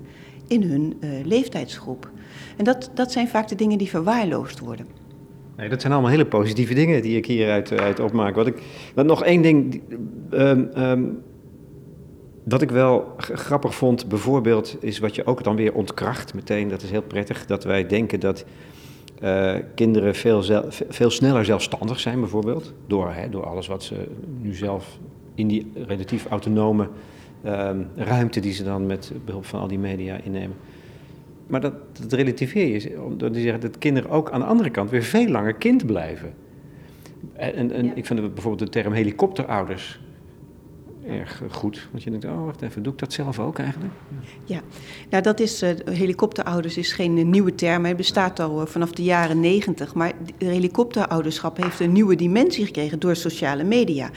in 0.47 0.63
hun 0.63 0.93
uh, 0.99 1.09
leeftijdsgroep. 1.25 2.11
En 2.57 2.63
dat, 2.63 2.91
dat 2.93 3.11
zijn 3.11 3.27
vaak 3.27 3.47
de 3.47 3.55
dingen 3.55 3.77
die 3.77 3.89
verwaarloosd 3.89 4.59
worden. 4.59 4.85
Nee, 5.57 5.69
dat 5.69 5.81
zijn 5.81 5.93
allemaal 5.93 6.11
hele 6.11 6.25
positieve 6.25 6.73
dingen 6.73 7.01
die 7.01 7.17
ik 7.17 7.25
hieruit 7.25 7.71
uit 7.71 7.99
opmaak. 7.99 8.35
Wat 8.35 8.47
ik, 8.47 8.61
wat 8.95 9.05
nog 9.05 9.23
één 9.23 9.41
ding. 9.41 9.81
Um, 10.31 10.69
um, 10.77 11.23
wat 12.45 12.61
ik 12.61 12.71
wel 12.71 13.13
grappig 13.17 13.75
vond, 13.75 14.07
bijvoorbeeld, 14.07 14.77
is 14.79 14.99
wat 14.99 15.15
je 15.15 15.25
ook 15.25 15.43
dan 15.43 15.55
weer 15.55 15.73
ontkracht 15.73 16.33
meteen. 16.33 16.69
Dat 16.69 16.81
is 16.81 16.91
heel 16.91 17.01
prettig, 17.01 17.45
dat 17.45 17.63
wij 17.63 17.87
denken 17.87 18.19
dat 18.19 18.45
uh, 19.23 19.55
kinderen 19.75 20.15
veel, 20.15 20.43
veel 20.89 21.09
sneller 21.09 21.45
zelfstandig 21.45 21.99
zijn, 21.99 22.19
bijvoorbeeld. 22.19 22.73
Door, 22.87 23.11
hè, 23.11 23.29
door 23.29 23.45
alles 23.45 23.67
wat 23.67 23.83
ze 23.83 24.07
nu 24.41 24.53
zelf 24.53 24.97
in 25.35 25.47
die 25.47 25.71
relatief 25.87 26.25
autonome 26.25 26.89
uh, 27.45 27.69
ruimte 27.95 28.39
die 28.39 28.53
ze 28.53 28.63
dan 28.63 28.85
met 28.85 29.11
behulp 29.25 29.45
van 29.45 29.59
al 29.59 29.67
die 29.67 29.79
media 29.79 30.19
innemen. 30.23 30.57
Maar 31.47 31.61
dat, 31.61 31.73
dat 32.01 32.13
relativeer 32.13 32.67
je, 32.67 33.13
door 33.17 33.31
te 33.31 33.41
zeggen 33.41 33.61
dat 33.61 33.77
kinderen 33.77 34.09
ook 34.09 34.31
aan 34.31 34.39
de 34.39 34.45
andere 34.45 34.69
kant 34.69 34.89
weer 34.89 35.03
veel 35.03 35.27
langer 35.27 35.53
kind 35.53 35.85
blijven. 35.85 36.33
En, 37.33 37.71
en 37.71 37.85
ja. 37.85 37.93
ik 37.95 38.05
vind 38.05 38.33
bijvoorbeeld 38.33 38.73
de 38.73 38.79
term 38.79 38.93
helikopterouders 38.93 39.99
erg 41.07 41.41
goed. 41.51 41.87
Want 41.91 42.03
je 42.03 42.09
denkt, 42.09 42.25
oh 42.25 42.45
wacht 42.45 42.61
even, 42.61 42.83
doe 42.83 42.93
ik 42.93 42.99
dat 42.99 43.13
zelf 43.13 43.39
ook 43.39 43.59
eigenlijk? 43.59 43.93
Ja, 44.43 44.61
nou 45.09 45.23
dat 45.23 45.39
is, 45.39 45.63
uh, 45.63 45.69
helikopterouders 45.85 46.77
is 46.77 46.93
geen 46.93 47.17
uh, 47.17 47.25
nieuwe 47.25 47.55
term. 47.55 47.85
Het 47.85 47.97
bestaat 47.97 48.39
al 48.39 48.67
vanaf 48.67 48.91
de 48.91 49.03
jaren 49.03 49.39
negentig. 49.39 49.93
Maar 49.93 50.13
de 50.37 50.45
helikopterouderschap 50.45 51.57
heeft 51.57 51.79
een 51.79 51.91
nieuwe 51.91 52.15
dimensie 52.15 52.65
gekregen 52.65 52.99
door 52.99 53.15
sociale 53.15 53.63
media. 53.63 54.09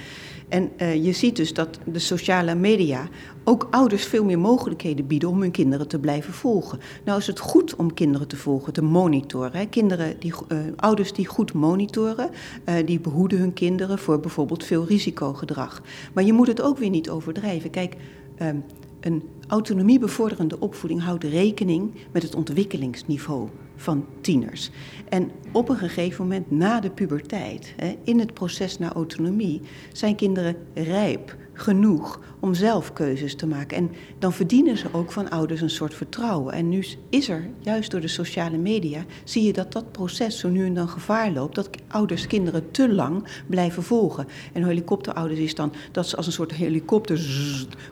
En 0.48 0.70
je 1.02 1.12
ziet 1.12 1.36
dus 1.36 1.54
dat 1.54 1.78
de 1.84 1.98
sociale 1.98 2.54
media 2.54 3.08
ook 3.48 3.68
ouders 3.70 4.04
veel 4.04 4.24
meer 4.24 4.38
mogelijkheden 4.38 5.06
bieden 5.06 5.28
om 5.28 5.40
hun 5.40 5.50
kinderen 5.50 5.88
te 5.88 5.98
blijven 5.98 6.32
volgen. 6.32 6.78
Nou 7.04 7.18
is 7.18 7.26
het 7.26 7.38
goed 7.38 7.76
om 7.76 7.94
kinderen 7.94 8.28
te 8.28 8.36
volgen, 8.36 8.72
te 8.72 8.82
monitoren. 8.82 9.52
Hè. 9.52 9.66
Kinderen 9.66 10.20
die, 10.20 10.32
uh, 10.48 10.58
ouders 10.76 11.12
die 11.12 11.26
goed 11.26 11.52
monitoren, 11.52 12.30
uh, 12.68 12.74
die 12.86 13.00
behoeden 13.00 13.38
hun 13.38 13.52
kinderen 13.52 13.98
voor 13.98 14.20
bijvoorbeeld 14.20 14.64
veel 14.64 14.86
risicogedrag. 14.86 15.82
Maar 16.12 16.24
je 16.24 16.32
moet 16.32 16.46
het 16.46 16.62
ook 16.62 16.78
weer 16.78 16.90
niet 16.90 17.10
overdrijven. 17.10 17.70
Kijk, 17.70 17.96
um, 18.42 18.64
een 19.00 19.22
autonomiebevorderende 19.46 20.60
opvoeding 20.60 21.02
houdt 21.02 21.24
rekening 21.24 21.94
met 22.12 22.22
het 22.22 22.34
ontwikkelingsniveau 22.34 23.48
van 23.76 24.06
tieners. 24.20 24.70
En 25.08 25.30
op 25.52 25.68
een 25.68 25.76
gegeven 25.76 26.22
moment 26.22 26.50
na 26.50 26.80
de 26.80 26.90
puberteit, 26.90 27.74
in 28.04 28.18
het 28.18 28.34
proces 28.34 28.78
naar 28.78 28.92
autonomie, 28.92 29.60
zijn 29.92 30.16
kinderen 30.16 30.56
rijp 30.74 31.36
genoeg 31.60 32.20
om 32.40 32.54
zelf 32.54 32.92
keuzes 32.92 33.34
te 33.34 33.46
maken. 33.46 33.76
En 33.76 33.90
dan 34.18 34.32
verdienen 34.32 34.76
ze 34.76 34.86
ook 34.92 35.12
van 35.12 35.30
ouders 35.30 35.60
een 35.60 35.70
soort 35.70 35.94
vertrouwen. 35.94 36.54
En 36.54 36.68
nu 36.68 36.84
is 37.08 37.28
er, 37.28 37.48
juist 37.58 37.90
door 37.90 38.00
de 38.00 38.08
sociale 38.08 38.56
media, 38.56 39.04
zie 39.24 39.42
je 39.42 39.52
dat 39.52 39.72
dat 39.72 39.92
proces 39.92 40.38
zo 40.38 40.48
nu 40.48 40.66
en 40.66 40.74
dan 40.74 40.88
gevaar 40.88 41.30
loopt. 41.30 41.54
Dat 41.54 41.70
ouders 41.88 42.26
kinderen 42.26 42.70
te 42.70 42.92
lang 42.94 43.24
blijven 43.46 43.82
volgen. 43.82 44.26
En 44.52 44.64
helikopterouders 44.64 45.40
is 45.40 45.54
dan 45.54 45.72
dat 45.92 46.08
ze 46.08 46.16
als 46.16 46.26
een 46.26 46.32
soort 46.32 46.52
helikopter 46.52 47.20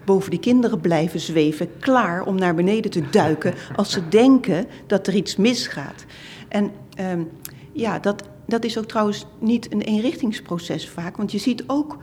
boven 0.05 0.31
die 0.31 0.41
kinderen 0.41 0.81
blijven 0.81 1.21
zweven. 1.21 1.69
Klaar 1.79 2.27
om 2.27 2.37
naar 2.37 2.55
beneden 2.55 2.91
te 2.91 3.11
duiken 3.11 3.55
als 3.77 3.91
ze 3.91 4.09
denken 4.09 4.67
dat 4.87 5.07
er 5.07 5.15
iets 5.15 5.37
misgaat. 5.37 6.05
En 6.49 6.71
um, 7.01 7.29
ja, 7.73 7.99
dat, 7.99 8.23
dat 8.47 8.65
is 8.65 8.79
ook 8.79 8.87
trouwens 8.87 9.27
niet 9.39 9.73
een 9.73 9.81
eenrichtingsproces 9.83 10.89
vaak. 10.89 11.17
Want 11.17 11.33
je 11.33 11.39
ziet 11.39 11.65
ook 11.67 11.97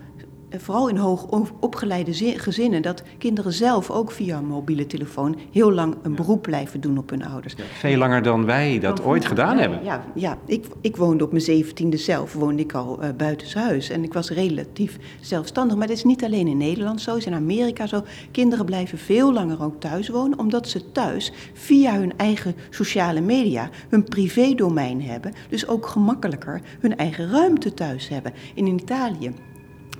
vooral 0.57 0.89
in 0.89 0.97
hoog 0.97 1.25
opgeleide 1.59 2.13
gezinnen, 2.39 2.81
dat 2.81 3.03
kinderen 3.17 3.53
zelf 3.53 3.91
ook 3.91 4.11
via 4.11 4.37
een 4.37 4.45
mobiele 4.45 4.85
telefoon 4.85 5.35
heel 5.51 5.71
lang 5.71 5.95
een 6.01 6.15
beroep 6.15 6.41
blijven 6.41 6.81
doen 6.81 6.97
op 6.97 7.09
hun 7.09 7.25
ouders. 7.25 7.55
veel 7.73 7.97
langer 7.97 8.21
dan 8.21 8.45
wij 8.45 8.79
dat 8.79 9.03
ooit 9.03 9.25
gedaan 9.25 9.57
hebben. 9.57 9.83
Ja, 9.83 10.05
ja 10.15 10.37
ik, 10.45 10.65
ik 10.81 10.97
woonde 10.97 11.23
op 11.23 11.31
mijn 11.31 11.43
zeventiende 11.43 11.97
zelf, 11.97 12.33
woonde 12.33 12.61
ik 12.61 12.73
al 12.73 12.99
uh, 13.03 13.09
buitenshuis 13.17 13.89
en 13.89 14.03
ik 14.03 14.13
was 14.13 14.29
relatief 14.29 14.97
zelfstandig. 15.21 15.77
Maar 15.77 15.87
dat 15.87 15.95
is 15.95 16.03
niet 16.03 16.23
alleen 16.23 16.47
in 16.47 16.57
Nederland 16.57 17.01
zo, 17.01 17.15
is 17.15 17.25
in 17.25 17.33
Amerika 17.33 17.87
zo. 17.87 18.03
Kinderen 18.31 18.65
blijven 18.65 18.97
veel 18.97 19.33
langer 19.33 19.63
ook 19.63 19.79
thuis 19.79 20.09
wonen, 20.09 20.39
omdat 20.39 20.69
ze 20.69 20.91
thuis 20.91 21.31
via 21.53 21.97
hun 21.97 22.17
eigen 22.17 22.55
sociale 22.69 23.21
media 23.21 23.69
hun 23.89 24.03
privédomein 24.03 25.01
hebben. 25.01 25.33
Dus 25.49 25.67
ook 25.67 25.85
gemakkelijker 25.85 26.61
hun 26.79 26.97
eigen 26.97 27.29
ruimte 27.29 27.73
thuis 27.73 28.09
hebben. 28.09 28.33
in 28.53 28.67
Italië 28.67 29.33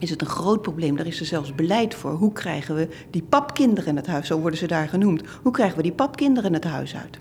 is 0.03 0.09
het 0.09 0.21
een 0.21 0.27
groot 0.27 0.61
probleem. 0.61 0.95
Daar 0.95 1.07
is 1.07 1.19
er 1.19 1.25
zelfs 1.25 1.55
beleid 1.55 1.95
voor. 1.95 2.11
Hoe 2.11 2.31
krijgen 2.31 2.75
we 2.75 2.87
die 3.09 3.23
papkinderen 3.23 3.89
in 3.89 3.95
het 3.95 4.07
huis, 4.07 4.27
zo 4.27 4.39
worden 4.39 4.59
ze 4.59 4.67
daar 4.67 4.87
genoemd. 4.87 5.23
Hoe 5.41 5.51
krijgen 5.51 5.77
we 5.77 5.83
die 5.83 5.91
papkinderen 5.91 6.53
het 6.53 6.63
huis 6.63 6.95
uit? 6.95 7.19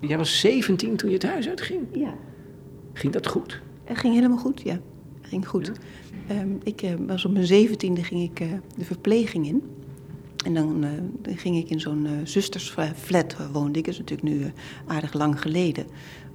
Jij 0.00 0.16
was 0.16 0.40
17 0.40 0.96
toen 0.96 1.08
je 1.08 1.14
het 1.14 1.24
huis 1.24 1.48
uitging? 1.48 1.80
Ja. 1.92 2.14
Ging 2.92 3.12
dat 3.12 3.26
goed? 3.26 3.62
Het 3.84 3.98
ging 3.98 4.14
helemaal 4.14 4.38
goed, 4.38 4.62
ja. 4.62 4.80
Het 5.20 5.28
ging 5.28 5.48
goed. 5.48 5.72
Ja. 6.28 6.40
Um, 6.40 6.60
ik 6.62 6.82
uh, 6.82 6.90
was 7.06 7.24
op 7.24 7.32
mijn 7.32 7.46
zeventiende 7.46 8.02
ging 8.02 8.22
ik 8.22 8.40
uh, 8.40 8.52
de 8.76 8.84
verpleging 8.84 9.46
in. 9.46 9.62
En 10.44 10.54
dan, 10.54 10.84
uh, 10.84 10.90
dan 11.22 11.36
ging 11.36 11.56
ik 11.56 11.70
in 11.70 11.80
zo'n 11.80 12.08
zustersflat 12.24 13.36
woonde 13.52 13.78
ik. 13.78 13.84
Dat 13.84 13.94
is 13.94 14.00
natuurlijk 14.00 14.28
nu 14.28 14.52
aardig 14.86 15.12
lang 15.12 15.40
geleden. 15.40 15.86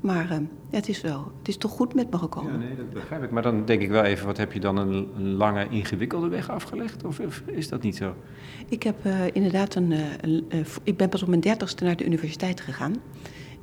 Maar 0.02 0.32
uh, 0.32 0.38
het 0.70 0.90
is 0.90 1.02
wel, 1.02 1.32
het 1.38 1.48
is 1.48 1.58
toch 1.58 1.72
goed 1.72 1.94
met 1.94 2.12
me 2.12 2.18
gekomen. 2.18 2.52
Ja, 2.52 2.58
nee, 2.58 2.76
dat 2.76 2.90
begrijp 2.90 3.24
ik. 3.24 3.32
Maar 3.32 3.44
dan 3.44 3.66
denk 3.66 3.82
ik 3.82 3.90
wel 3.90 4.04
even, 4.04 4.26
wat 4.26 4.38
heb 4.38 4.54
je 4.54 4.60
dan 4.60 4.78
een, 4.78 5.08
een 5.16 5.34
lange, 5.34 5.68
ingewikkelde 5.70 6.28
weg 6.28 6.50
afgelegd? 6.50 7.04
Of, 7.04 7.20
is 7.46 7.70
dat 7.70 7.82
niet 7.82 7.96
zo? 7.96 8.16
Ik 8.68 8.84
heb 8.84 9.06
uh, 9.06 9.14
inderdaad 9.34 9.76
een, 9.76 9.92
uh, 9.92 10.00
een 10.22 10.66
ik 10.84 10.98
ben 10.98 11.10
pas 11.10 11.22
op 11.22 11.28
mijn 11.28 11.42
dertigste 11.42 11.84
naar 11.84 11.96
de 11.96 12.06
universiteit 12.06 12.62
gegaan. 12.62 12.96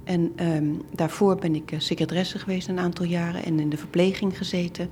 En 0.04 0.32
um, 0.56 0.82
daarvoor 0.94 1.36
ben 1.36 1.54
ik 1.54 1.74
secretaresse 1.78 2.38
geweest 2.38 2.68
een 2.68 2.78
aantal 2.78 3.06
jaren 3.06 3.44
en 3.44 3.60
in 3.60 3.68
de 3.68 3.76
verpleging 3.76 4.38
gezeten. 4.38 4.88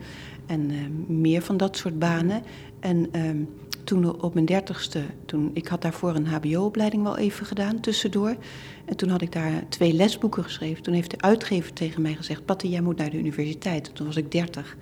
En 0.47 0.71
meer 1.07 1.43
van 1.43 1.57
dat 1.57 1.77
soort 1.77 1.99
banen. 1.99 2.43
En 2.81 3.27
um, 3.27 3.49
toen 3.85 4.23
op 4.23 4.35
mijn 4.35 4.47
dertigste, 4.47 5.03
toen, 5.27 5.51
ik 5.55 5.67
had 5.67 5.83
daarvoor 5.83 6.15
een 6.15 6.27
hbo-opleiding 6.27 7.03
wel 7.03 7.19
even 7.19 7.47
gedaan, 7.47 7.81
tussendoor. 7.81 8.37
En 8.85 8.97
toen 8.97 9.09
had 9.09 9.23
ik 9.23 9.33
daar 9.33 9.63
twee 9.69 9.93
lesboeken 9.93 10.43
geschreven. 10.43 10.83
Toen 10.83 10.95
heeft 10.95 11.11
de 11.11 11.21
uitgever 11.21 11.73
tegen 11.73 12.03
mij 12.03 12.15
gezegd, 12.15 12.45
Patty, 12.45 12.67
jij 12.67 12.81
moet 12.81 12.97
naar 12.97 13.11
de 13.11 13.19
universiteit. 13.19 13.95
Toen 13.95 14.07
was 14.07 14.17
ik 14.17 14.33
dertig. 14.33 14.77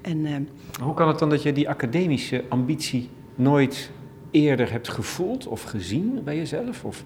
En, 0.00 0.18
uh, 0.18 0.36
Hoe 0.82 0.94
kan 0.94 1.08
het 1.08 1.18
dan 1.18 1.30
dat 1.30 1.42
je 1.42 1.52
die 1.52 1.68
academische 1.68 2.44
ambitie 2.48 3.08
nooit 3.34 3.90
eerder 4.30 4.70
hebt 4.70 4.88
gevoeld 4.88 5.46
of 5.46 5.62
gezien 5.62 6.20
bij 6.24 6.36
jezelf? 6.36 6.84
Of... 6.84 7.04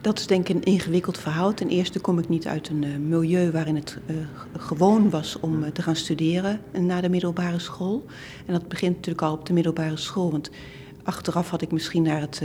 Dat 0.00 0.18
is 0.18 0.26
denk 0.26 0.48
ik 0.48 0.56
een 0.56 0.62
ingewikkeld 0.62 1.18
verhaal. 1.18 1.54
Ten 1.54 1.68
eerste 1.68 2.00
kom 2.00 2.18
ik 2.18 2.28
niet 2.28 2.46
uit 2.46 2.68
een 2.68 2.82
uh, 2.82 2.96
milieu 2.96 3.50
waarin 3.50 3.74
het 3.74 3.98
uh, 4.06 4.16
gewoon 4.58 5.10
was 5.10 5.40
om 5.40 5.62
uh, 5.62 5.68
te 5.68 5.82
gaan 5.82 5.96
studeren 5.96 6.60
na 6.72 7.00
de 7.00 7.08
middelbare 7.08 7.58
school. 7.58 8.04
En 8.46 8.52
dat 8.52 8.68
begint 8.68 8.94
natuurlijk 8.94 9.26
al 9.26 9.32
op 9.32 9.46
de 9.46 9.52
middelbare 9.52 9.96
school. 9.96 10.30
Want 10.30 10.50
achteraf 11.02 11.50
had 11.50 11.62
ik 11.62 11.72
misschien 11.72 12.02
naar 12.02 12.20
het 12.20 12.42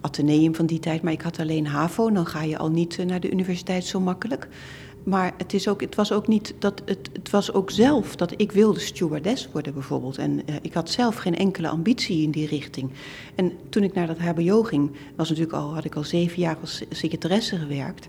ateneum 0.00 0.54
van 0.54 0.66
die 0.66 0.78
tijd, 0.78 1.02
maar 1.02 1.12
ik 1.12 1.22
had 1.22 1.38
alleen 1.38 1.66
HAVO. 1.66 2.10
Dan 2.10 2.26
ga 2.26 2.42
je 2.42 2.58
al 2.58 2.70
niet 2.70 3.04
naar 3.06 3.20
de 3.20 3.30
universiteit 3.30 3.84
zo 3.84 4.00
makkelijk. 4.00 4.48
Maar 5.04 5.32
het, 5.36 5.52
is 5.52 5.68
ook, 5.68 5.80
het 5.80 5.94
was 5.94 6.12
ook 6.12 6.26
niet 6.26 6.54
dat 6.58 6.82
het, 6.84 7.10
het 7.12 7.30
was 7.30 7.52
ook 7.52 7.70
zelf 7.70 8.16
dat 8.16 8.34
ik 8.36 8.52
wilde 8.52 8.80
stewardess 8.80 9.48
worden 9.52 9.74
bijvoorbeeld. 9.74 10.18
En 10.18 10.32
uh, 10.32 10.56
ik 10.62 10.72
had 10.72 10.90
zelf 10.90 11.16
geen 11.16 11.36
enkele 11.36 11.68
ambitie 11.68 12.22
in 12.22 12.30
die 12.30 12.46
richting. 12.46 12.90
En 13.34 13.52
toen 13.68 13.82
ik 13.82 13.94
naar 13.94 14.06
dat 14.06 14.18
HBO 14.18 14.62
ging, 14.62 14.90
was 15.16 15.28
natuurlijk 15.28 15.56
al, 15.56 15.74
had 15.74 15.84
ik 15.84 15.94
al 15.94 16.04
zeven 16.04 16.40
jaar 16.40 16.56
als 16.60 16.82
secretaresse 16.90 17.56
gewerkt. 17.56 18.08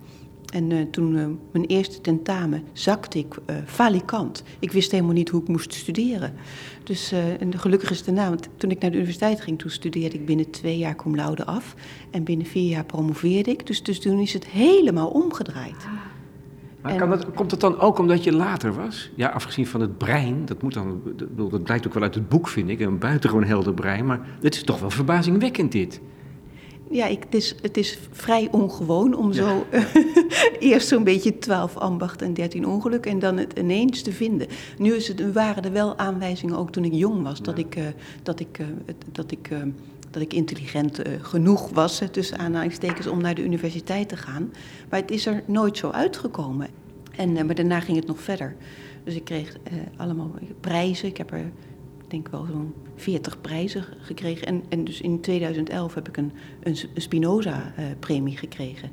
En 0.54 0.70
uh, 0.70 0.82
toen 0.92 1.16
uh, 1.16 1.28
mijn 1.52 1.66
eerste 1.66 2.02
tentamen 2.02 2.64
zakte 2.74 3.18
ik 3.18 3.36
uh, 3.50 3.56
falikant. 3.66 4.44
Ik 4.60 4.72
wist 4.72 4.92
helemaal 4.92 5.14
niet 5.14 5.30
hoe 5.30 5.42
ik 5.42 5.48
moest 5.48 5.74
studeren. 5.74 6.34
Dus 6.84 7.12
en 7.12 7.60
gelukkig 7.60 7.92
is 7.92 8.04
daarna, 8.04 8.30
want 8.30 8.48
toen 8.58 8.72
ik 8.72 8.80
naar 8.80 8.92
de 8.92 8.98
universiteit 8.98 9.42
ging, 9.42 9.60
toen 9.60 9.70
studeerde 9.70 10.16
ik 10.16 10.26
binnen 10.26 10.50
twee 10.50 10.78
jaar 10.78 10.96
cum 10.96 11.16
laude 11.16 11.46
af. 11.46 11.76
En 12.12 12.24
binnen 12.24 12.46
vier 12.46 12.70
jaar 12.70 12.86
promoveerde 12.86 13.52
ik. 13.52 13.68
Dus, 13.68 13.84
dus 13.84 14.00
toen 14.00 14.20
is 14.20 14.34
het 14.34 14.46
helemaal 14.46 15.08
omgedraaid. 15.08 15.88
Maar 16.84 16.96
kan 16.96 17.10
dat, 17.10 17.34
komt 17.34 17.52
het 17.52 17.60
dan 17.60 17.80
ook 17.80 17.98
omdat 17.98 18.24
je 18.24 18.32
later 18.32 18.74
was? 18.74 19.12
Ja, 19.16 19.28
afgezien 19.30 19.68
van 19.68 19.82
het 19.82 19.98
brein, 19.98 20.46
dat, 20.46 20.62
moet 20.62 20.74
dan, 20.74 21.02
dat, 21.16 21.52
dat 21.52 21.64
blijkt 21.64 21.88
ook 21.88 21.94
wel 21.94 22.04
uit 22.04 22.16
het 22.16 22.30
boek, 22.30 22.48
vind 22.48 22.70
ik, 22.70 22.80
een 22.80 22.98
buitengewoon 22.98 23.44
helder 23.44 23.74
brein. 23.74 24.06
Maar 24.06 24.28
het 24.42 24.56
is 24.56 24.64
toch 24.64 24.80
wel 24.80 24.90
verbazingwekkend, 24.90 25.72
dit. 25.72 26.02
Ja, 26.90 27.06
ik, 27.06 27.24
het, 27.24 27.34
is, 27.34 27.56
het 27.62 27.78
is 27.78 28.00
vrij 28.12 28.48
ongewoon 28.52 29.16
om 29.16 29.28
ja. 29.28 29.34
zo 29.34 29.66
eerst 30.60 30.88
zo'n 30.88 31.04
beetje 31.04 31.38
12 31.38 31.78
ambacht 31.78 32.22
en 32.22 32.34
13 32.34 32.68
ongeluk 32.68 33.06
en 33.06 33.20
dan 33.20 33.38
het 33.38 33.60
ineens 33.60 34.02
te 34.02 34.12
vinden. 34.12 34.48
Nu 34.78 34.94
is 34.94 35.08
het, 35.08 35.34
waren 35.34 35.64
er 35.64 35.72
wel 35.72 35.98
aanwijzingen, 35.98 36.58
ook 36.58 36.72
toen 36.72 36.84
ik 36.84 36.94
jong 36.94 37.24
was, 37.24 37.38
ja. 37.38 37.44
dat 37.44 37.58
ik, 37.58 37.76
uh, 37.76 37.84
dat 38.24 38.40
ik, 38.40 38.60
uh, 38.60 38.68
dat 39.12 39.32
ik 39.32 39.50
uh, 39.52 39.60
dat 40.14 40.22
ik 40.22 40.34
intelligent 40.34 41.08
uh, 41.08 41.14
genoeg 41.22 41.70
was, 41.70 42.02
tussen 42.12 42.38
aanhalingstekens, 42.38 43.08
om 43.08 43.22
naar 43.22 43.36
de 43.36 43.44
universiteit 43.44 44.10
te 44.10 44.18
gaan. 44.18 44.54
Maar 44.90 45.00
het 45.00 45.12
is 45.12 45.26
er 45.26 45.44
nooit 45.46 45.78
zo 45.78 45.90
uitgekomen. 45.90 46.68
En, 47.16 47.30
uh, 47.30 47.44
maar 47.44 47.56
daarna 47.56 47.80
ging 47.80 47.98
het 47.98 48.08
nog 48.08 48.22
verder. 48.22 48.56
Dus 49.04 49.16
ik 49.16 49.24
kreeg 49.24 49.50
uh, 49.50 49.80
allemaal 49.98 50.32
prijzen. 50.60 51.08
Ik 51.08 51.18
heb 51.18 51.32
er, 51.32 51.52
denk 52.08 52.28
wel, 52.28 52.46
zo'n 52.46 52.74
40 52.96 53.42
prijzen 53.42 53.86
gekregen. 54.02 54.48
En, 54.48 54.64
en 54.70 54.84
dus 54.84 55.02
in 55.02 55.22
2011 55.22 55.94
heb 55.94 56.08
ik 56.08 56.18
een, 56.18 56.32
een, 56.64 56.78
een 56.94 57.02
Spinoza-premie 57.02 58.38
gekregen. 58.38 58.90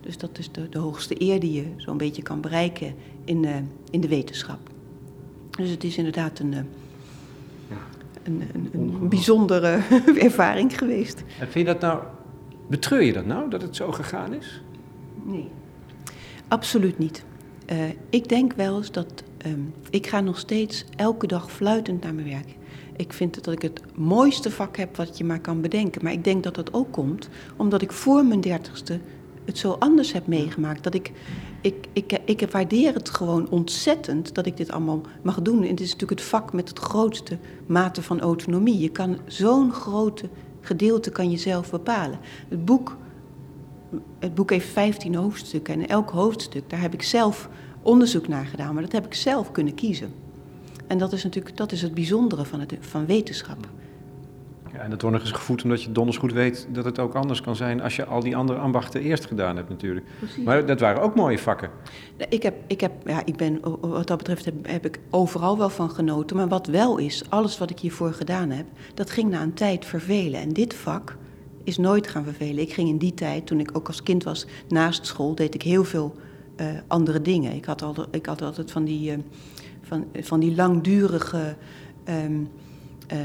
Dus 0.00 0.18
dat 0.18 0.38
is 0.38 0.52
de, 0.52 0.68
de 0.68 0.78
hoogste 0.78 1.22
eer 1.22 1.40
die 1.40 1.52
je 1.52 1.66
zo'n 1.76 1.96
beetje 1.96 2.22
kan 2.22 2.40
bereiken 2.40 2.94
in, 3.24 3.46
in 3.90 4.00
de 4.00 4.08
wetenschap. 4.08 4.70
Dus 5.50 5.70
het 5.70 5.84
is 5.84 5.96
inderdaad 5.96 6.38
een 6.38 6.54
een, 8.24 8.42
een, 8.54 8.70
een 8.72 9.08
bijzondere 9.08 9.80
ervaring 10.28 10.78
geweest. 10.78 11.24
En 11.40 11.48
vind 11.48 11.66
je 11.66 11.72
dat 11.72 11.80
nou, 11.80 12.02
betreur 12.66 13.02
je 13.02 13.12
dat 13.12 13.26
nou, 13.26 13.50
dat 13.50 13.62
het 13.62 13.76
zo 13.76 13.92
gegaan 13.92 14.32
is? 14.32 14.62
Nee, 15.22 15.50
absoluut 16.48 16.98
niet. 16.98 17.24
Uh, 17.72 17.78
ik 18.10 18.28
denk 18.28 18.52
wel 18.52 18.76
eens 18.76 18.90
dat 18.90 19.22
um, 19.46 19.74
ik 19.90 20.06
ga 20.06 20.20
nog 20.20 20.38
steeds 20.38 20.84
elke 20.96 21.26
dag 21.26 21.52
fluitend 21.52 22.02
naar 22.02 22.14
mijn 22.14 22.28
werk. 22.28 22.56
Ik 22.96 23.12
vind 23.12 23.44
dat 23.44 23.54
ik 23.54 23.62
het 23.62 23.80
mooiste 23.94 24.50
vak 24.50 24.76
heb 24.76 24.96
wat 24.96 25.18
je 25.18 25.24
maar 25.24 25.40
kan 25.40 25.60
bedenken. 25.60 26.02
Maar 26.04 26.12
ik 26.12 26.24
denk 26.24 26.42
dat 26.42 26.54
dat 26.54 26.72
ook 26.72 26.92
komt 26.92 27.28
omdat 27.56 27.82
ik 27.82 27.92
voor 27.92 28.24
mijn 28.24 28.40
dertigste 28.40 28.98
het 29.44 29.58
zo 29.58 29.76
anders 29.78 30.12
heb 30.12 30.26
meegemaakt. 30.26 30.82
Dat 30.82 30.94
ik, 30.94 31.12
ik, 31.64 31.86
ik, 31.92 32.20
ik 32.24 32.50
waardeer 32.50 32.94
het 32.94 33.10
gewoon 33.10 33.48
ontzettend 33.50 34.34
dat 34.34 34.46
ik 34.46 34.56
dit 34.56 34.70
allemaal 34.70 35.00
mag 35.22 35.42
doen. 35.42 35.62
En 35.62 35.70
het 35.70 35.80
is 35.80 35.92
natuurlijk 35.92 36.20
het 36.20 36.28
vak 36.28 36.52
met 36.52 36.68
het 36.68 36.78
grootste 36.78 37.38
mate 37.66 38.02
van 38.02 38.20
autonomie. 38.20 38.78
Je 38.78 38.88
kan 38.88 39.18
zo'n 39.26 39.72
grote 39.72 40.28
gedeelte 40.60 41.10
kan 41.10 41.30
je 41.30 41.36
zelf 41.36 41.70
bepalen. 41.70 42.18
Het 42.48 42.64
boek, 42.64 42.96
het 44.18 44.34
boek 44.34 44.50
heeft 44.50 44.68
15 44.68 45.14
hoofdstukken 45.14 45.74
en 45.74 45.88
elk 45.88 46.10
hoofdstuk, 46.10 46.70
daar 46.70 46.80
heb 46.80 46.94
ik 46.94 47.02
zelf 47.02 47.48
onderzoek 47.82 48.28
naar 48.28 48.46
gedaan, 48.46 48.74
maar 48.74 48.82
dat 48.82 48.92
heb 48.92 49.06
ik 49.06 49.14
zelf 49.14 49.50
kunnen 49.50 49.74
kiezen. 49.74 50.12
En 50.86 50.98
dat 50.98 51.12
is 51.12 51.24
natuurlijk 51.24 51.56
dat 51.56 51.72
is 51.72 51.82
het 51.82 51.94
bijzondere 51.94 52.44
van, 52.44 52.60
het, 52.60 52.74
van 52.80 53.06
wetenschap. 53.06 53.68
En 54.84 54.90
dat 54.90 55.02
wordt 55.02 55.16
nog 55.16 55.26
eens 55.26 55.36
gevoed 55.36 55.64
omdat 55.64 55.82
je 55.82 55.92
donders 55.92 56.16
goed 56.16 56.32
weet 56.32 56.66
dat 56.70 56.84
het 56.84 56.98
ook 56.98 57.14
anders 57.14 57.40
kan 57.40 57.56
zijn 57.56 57.80
als 57.80 57.96
je 57.96 58.04
al 58.04 58.20
die 58.20 58.36
andere 58.36 58.58
ambachten 58.58 59.00
eerst 59.00 59.24
gedaan 59.24 59.56
hebt 59.56 59.68
natuurlijk. 59.68 60.06
Precies. 60.18 60.44
Maar 60.44 60.66
dat 60.66 60.80
waren 60.80 61.02
ook 61.02 61.14
mooie 61.14 61.38
vakken. 61.38 61.70
Ik, 62.28 62.42
heb, 62.42 62.54
ik, 62.66 62.80
heb, 62.80 62.92
ja, 63.04 63.22
ik 63.24 63.36
ben, 63.36 63.60
wat 63.80 64.06
dat 64.06 64.18
betreft 64.18 64.44
heb, 64.44 64.54
heb, 64.62 64.84
ik 64.84 64.98
overal 65.10 65.58
wel 65.58 65.70
van 65.70 65.90
genoten. 65.90 66.36
Maar 66.36 66.48
wat 66.48 66.66
wel 66.66 66.98
is, 66.98 67.24
alles 67.28 67.58
wat 67.58 67.70
ik 67.70 67.78
hiervoor 67.78 68.12
gedaan 68.12 68.50
heb, 68.50 68.66
dat 68.94 69.10
ging 69.10 69.30
na 69.30 69.42
een 69.42 69.54
tijd 69.54 69.84
vervelen. 69.84 70.40
En 70.40 70.52
dit 70.52 70.74
vak 70.74 71.16
is 71.62 71.78
nooit 71.78 72.08
gaan 72.08 72.24
vervelen. 72.24 72.62
Ik 72.62 72.72
ging 72.72 72.88
in 72.88 72.98
die 72.98 73.14
tijd, 73.14 73.46
toen 73.46 73.60
ik 73.60 73.70
ook 73.72 73.86
als 73.86 74.02
kind 74.02 74.24
was, 74.24 74.46
naast 74.68 75.06
school, 75.06 75.34
deed 75.34 75.54
ik 75.54 75.62
heel 75.62 75.84
veel 75.84 76.14
uh, 76.60 76.66
andere 76.86 77.22
dingen. 77.22 77.54
Ik 77.54 77.64
had, 77.64 77.82
altijd, 77.82 78.08
ik 78.10 78.26
had 78.26 78.42
altijd 78.42 78.70
van 78.70 78.84
die, 78.84 79.10
uh, 79.10 79.18
van, 79.82 80.06
van 80.14 80.40
die 80.40 80.54
langdurige... 80.54 81.56
Um, 82.08 82.48
uh, 83.12 83.18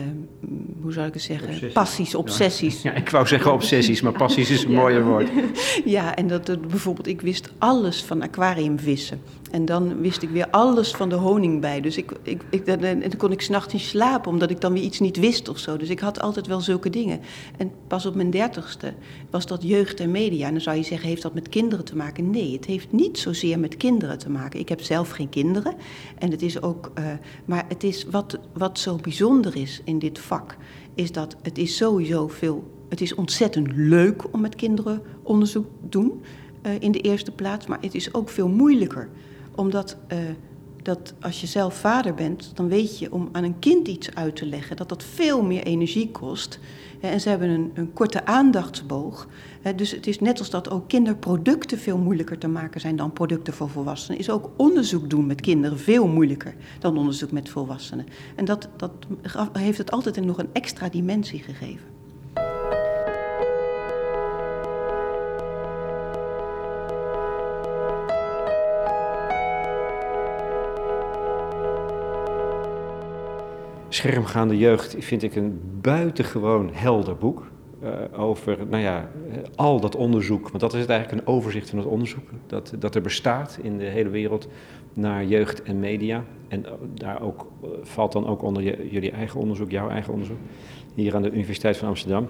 hoe 0.82 0.94
zou 0.94 1.08
ik 1.08 1.14
het 1.14 1.22
zeggen? 1.24 1.48
Obsessies. 1.48 1.74
Passies, 1.74 2.16
obsessies. 2.16 2.82
Ja. 2.90 2.94
ik 2.94 3.10
wou 3.10 3.28
zeggen 3.28 3.54
obsessies, 3.54 4.02
maar 4.02 4.12
passies 4.12 4.50
is 4.50 4.64
een 4.64 4.72
ja. 4.76 4.78
mooier 4.78 5.04
woord. 5.04 5.30
ja, 5.86 6.16
en 6.16 6.28
dat, 6.28 6.46
dat 6.46 6.68
bijvoorbeeld, 6.68 7.08
ik 7.08 7.22
wist 7.22 7.52
alles 7.58 8.04
van 8.04 8.22
aquariumvissen. 8.22 9.22
En 9.52 9.66
dan 9.66 10.02
wist 10.02 10.22
ik 10.22 10.30
weer 10.30 10.50
alles 10.50 10.92
van 10.92 11.10
de 11.10 11.16
honing 11.16 11.62
bij. 11.62 11.82
Dus 11.82 11.98
ik, 11.98 12.12
ik, 12.24 12.42
ik, 12.50 12.66
dan 12.66 13.18
kon 13.18 13.32
ik 13.32 13.42
s'nachts 13.42 13.74
niet 13.74 13.82
slapen, 13.82 14.32
omdat 14.32 14.50
ik 14.50 14.62
dan 14.62 14.74
weer 14.74 14.84
iets 14.84 15.00
niet 15.00 15.18
wist 15.18 15.50
of 15.50 15.58
zo. 15.58 15.78
Dus 15.78 15.90
ik 15.90 16.00
had 16.00 16.20
altijd 16.20 16.48
wel 16.48 16.62
zulke 16.62 16.90
dingen. 16.90 17.20
En 17.58 17.72
pas 17.88 18.06
op 18.06 18.16
mijn 18.16 18.30
dertigste 18.30 18.94
was 19.30 19.46
dat 19.46 19.64
jeugd 19.64 20.00
en 20.00 20.12
media. 20.12 20.48
En 20.48 20.52
dan 20.52 20.62
zou 20.62 20.78
je 20.78 20.84
zeggen, 20.84 21.08
heeft 21.08 21.22
dat 21.22 21.34
met 21.34 21.50
kinderen 21.50 21.86
te 21.86 21.96
maken? 21.96 22.30
Nee, 22.30 22.54
het 22.54 22.66
heeft 22.66 22.92
niet 22.92 23.20
zozeer 23.20 23.60
met 23.60 23.78
kinderen 23.78 24.18
te 24.18 24.30
maken. 24.30 24.60
Ik 24.60 24.70
heb 24.70 24.82
zelf 24.82 25.10
geen 25.10 25.30
kinderen. 25.30 25.76
En 26.18 26.32
het 26.32 26.42
is 26.42 26.62
ook, 26.62 26.92
uh, 27.00 27.06
maar 27.46 27.66
het 27.68 27.84
is 27.84 28.06
wat, 28.12 28.40
wat 28.54 28.80
zo 28.80 28.96
bijzonder 28.96 29.56
is 29.56 29.82
in 29.84 30.00
dit 30.00 30.20
vak, 30.20 30.58
is 30.96 31.12
dat 31.12 31.36
het 31.42 31.58
is 31.58 31.76
sowieso 31.76 32.28
veel. 32.28 32.78
Het 32.90 33.02
is 33.02 33.16
ontzettend 33.16 33.68
leuk 33.76 34.34
om 34.34 34.42
met 34.42 34.56
kinderen 34.56 35.02
onderzoek 35.24 35.66
te 35.66 35.90
doen. 35.90 36.22
Uh, 36.66 36.72
in 36.80 36.92
de 36.92 37.02
eerste 37.02 37.32
plaats, 37.32 37.68
maar 37.68 37.78
het 37.82 37.96
is 37.96 38.14
ook 38.14 38.30
veel 38.30 38.48
moeilijker 38.48 39.10
omdat 39.60 39.98
uh, 40.12 40.18
dat 40.82 41.14
als 41.22 41.42
je 41.42 41.48
zelf 41.48 41.74
vader 41.74 42.14
bent, 42.14 42.52
dan 42.54 42.68
weet 42.68 43.00
je 43.00 43.12
om 43.14 43.30
aan 43.32 43.44
een 43.44 43.60
kind 43.60 43.88
iets 43.88 44.16
uit 44.16 44.36
te 44.36 44.46
leggen, 44.46 44.76
dat 44.76 44.90
dat 44.90 45.04
veel 45.04 45.44
meer 45.44 45.64
energie 45.64 46.12
kost. 46.12 46.60
En 47.02 47.22
ze 47.22 47.30
hebben 47.30 47.50
een, 47.50 47.72
een 47.74 47.94
korte 47.94 48.26
aandachtsboog. 48.26 49.28
Dus 49.76 49.92
het 49.92 50.08
is 50.08 50.20
net 50.20 50.40
als 50.40 50.50
dat 50.50 50.70
ook 50.70 50.88
kinderproducten 50.88 51.78
veel 51.78 51.98
moeilijker 51.98 52.38
te 52.38 52.48
maken 52.48 52.82
zijn 52.82 52.96
dan 52.96 53.14
producten 53.14 53.54
voor 53.54 53.70
volwassenen. 53.70 54.20
Is 54.20 54.30
ook 54.30 54.50
onderzoek 54.56 55.10
doen 55.10 55.26
met 55.26 55.42
kinderen 55.42 55.80
veel 55.80 56.08
moeilijker 56.08 56.56
dan 56.80 56.98
onderzoek 56.98 57.32
met 57.32 57.50
volwassenen. 57.50 58.06
En 58.36 58.46
dat, 58.46 58.70
dat 58.78 58.92
heeft 59.54 59.78
het 59.78 59.92
altijd 59.92 60.26
nog 60.26 60.38
een 60.38 60.54
extra 60.54 60.90
dimensie 60.90 61.40
gegeven. 61.40 61.99
Schermgaande 74.00 74.58
jeugd 74.58 74.96
vind 75.00 75.24
ik 75.24 75.36
een 75.36 75.60
buitengewoon 75.82 76.70
helder 76.74 77.18
boek. 77.18 77.48
Uh, 77.84 77.90
over 78.20 78.58
nou 78.70 78.84
ja, 78.84 79.10
al 79.56 79.80
dat 79.80 79.96
onderzoek, 79.96 80.50
want 80.50 80.60
dat 80.60 80.74
is 80.74 80.80
het 80.80 80.90
eigenlijk 80.90 81.22
een 81.22 81.34
overzicht 81.34 81.70
van 81.70 81.80
het 81.80 81.88
onderzoek 81.88 82.30
dat, 82.48 82.74
dat 82.80 82.96
er 82.96 83.02
bestaat 83.02 83.60
in 83.62 83.78
de 83.78 83.86
hele 83.86 84.10
wereld 84.10 84.48
naar 84.94 85.26
jeugd 85.26 85.64
en 85.64 85.80
media. 85.80 86.24
En 86.48 86.66
daar 86.94 87.22
ook, 87.22 87.48
valt 87.82 88.12
dan 88.12 88.28
ook 88.28 88.42
onder 88.42 88.92
jullie 88.92 89.12
eigen 89.12 89.40
onderzoek, 89.40 89.72
jouw 89.72 89.90
eigen 89.90 90.14
onderzoek, 90.14 90.38
hier 90.96 91.16
aan 91.16 91.22
de 91.22 91.32
Universiteit 91.32 91.78
van 91.78 91.88
Amsterdam. 91.88 92.28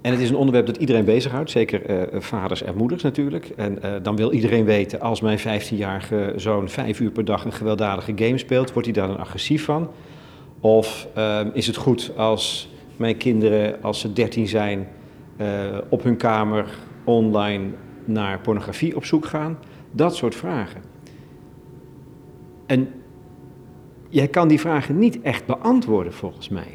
En 0.00 0.12
het 0.12 0.20
is 0.20 0.30
een 0.30 0.36
onderwerp 0.36 0.66
dat 0.66 0.76
iedereen 0.76 1.04
bezighoudt, 1.04 1.50
zeker 1.50 2.08
vaders 2.22 2.62
en 2.62 2.76
moeders 2.76 3.02
natuurlijk. 3.02 3.52
En 3.56 3.78
dan 4.02 4.16
wil 4.16 4.32
iedereen 4.32 4.64
weten, 4.64 5.00
als 5.00 5.20
mijn 5.20 5.38
15-jarige 5.38 6.32
zoon 6.36 6.68
vijf 6.68 7.00
uur 7.00 7.10
per 7.10 7.24
dag 7.24 7.44
een 7.44 7.52
gewelddadige 7.52 8.12
game 8.14 8.38
speelt, 8.38 8.72
wordt 8.72 8.88
hij 8.88 8.96
daar 8.96 9.08
dan 9.08 9.18
agressief 9.18 9.64
van? 9.64 9.90
Of 10.64 11.08
uh, 11.16 11.40
is 11.52 11.66
het 11.66 11.76
goed 11.76 12.12
als 12.16 12.68
mijn 12.96 13.16
kinderen, 13.16 13.82
als 13.82 14.00
ze 14.00 14.12
13 14.12 14.46
zijn, 14.46 14.88
uh, 15.40 15.78
op 15.88 16.02
hun 16.02 16.16
kamer 16.16 16.78
online 17.04 17.70
naar 18.04 18.40
pornografie 18.40 18.96
op 18.96 19.04
zoek 19.04 19.26
gaan? 19.26 19.58
Dat 19.90 20.16
soort 20.16 20.34
vragen. 20.34 20.82
En 22.66 22.88
jij 24.08 24.28
kan 24.28 24.48
die 24.48 24.60
vragen 24.60 24.98
niet 24.98 25.20
echt 25.20 25.46
beantwoorden 25.46 26.12
volgens 26.12 26.48
mij. 26.48 26.70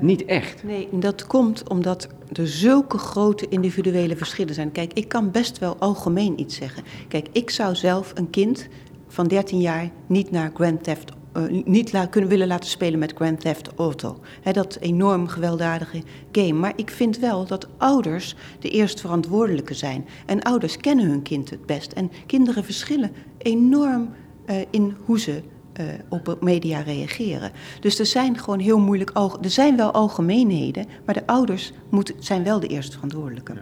Niet 0.00 0.24
echt. 0.24 0.64
Nee, 0.64 0.88
dat 0.92 1.26
komt 1.26 1.68
omdat 1.68 2.08
er 2.32 2.48
zulke 2.48 2.98
grote 2.98 3.48
individuele 3.48 4.16
verschillen 4.16 4.54
zijn. 4.54 4.72
Kijk, 4.72 4.92
ik 4.92 5.08
kan 5.08 5.30
best 5.30 5.58
wel 5.58 5.76
algemeen 5.78 6.40
iets 6.40 6.56
zeggen. 6.56 6.82
Kijk, 7.08 7.28
ik 7.32 7.50
zou 7.50 7.74
zelf 7.74 8.12
een 8.14 8.30
kind 8.30 8.68
van 9.08 9.26
13 9.26 9.60
jaar 9.60 9.90
niet 10.06 10.30
naar 10.30 10.50
Grand 10.54 10.84
Theft 10.84 11.16
uh, 11.36 11.64
niet 11.64 11.92
la 11.92 12.06
kunnen 12.06 12.30
willen 12.30 12.46
laten 12.46 12.70
spelen 12.70 12.98
met 12.98 13.12
Grand 13.12 13.40
Theft 13.40 13.70
Auto. 13.76 14.20
dat 14.52 14.76
enorm 14.80 15.26
gewelddadige 15.26 16.02
game. 16.32 16.52
Maar 16.52 16.72
ik 16.76 16.90
vind 16.90 17.18
wel 17.18 17.46
dat 17.46 17.68
ouders 17.76 18.34
de 18.58 18.70
eerst 18.70 19.00
verantwoordelijke 19.00 19.74
zijn. 19.74 20.06
En 20.26 20.42
ouders 20.42 20.76
kennen 20.76 21.08
hun 21.08 21.22
kind 21.22 21.50
het 21.50 21.66
best. 21.66 21.92
En 21.92 22.10
kinderen 22.26 22.64
verschillen 22.64 23.10
enorm 23.38 24.10
uh, 24.46 24.56
in 24.70 24.96
hoe 25.04 25.20
ze 25.20 25.42
uh, 25.80 25.86
op 26.08 26.36
media 26.40 26.80
reageren. 26.80 27.50
Dus 27.80 27.98
er 27.98 28.06
zijn 28.06 28.38
gewoon 28.38 28.58
heel 28.58 28.78
moeilijk. 28.78 29.10
Er 29.42 29.50
zijn 29.50 29.76
wel 29.76 29.90
algemeenheden, 29.90 30.86
maar 31.04 31.14
de 31.14 31.26
ouders 31.26 31.72
moeten, 31.88 32.14
zijn 32.18 32.44
wel 32.44 32.60
de 32.60 32.66
eerste 32.66 32.92
verantwoordelijke. 32.92 33.54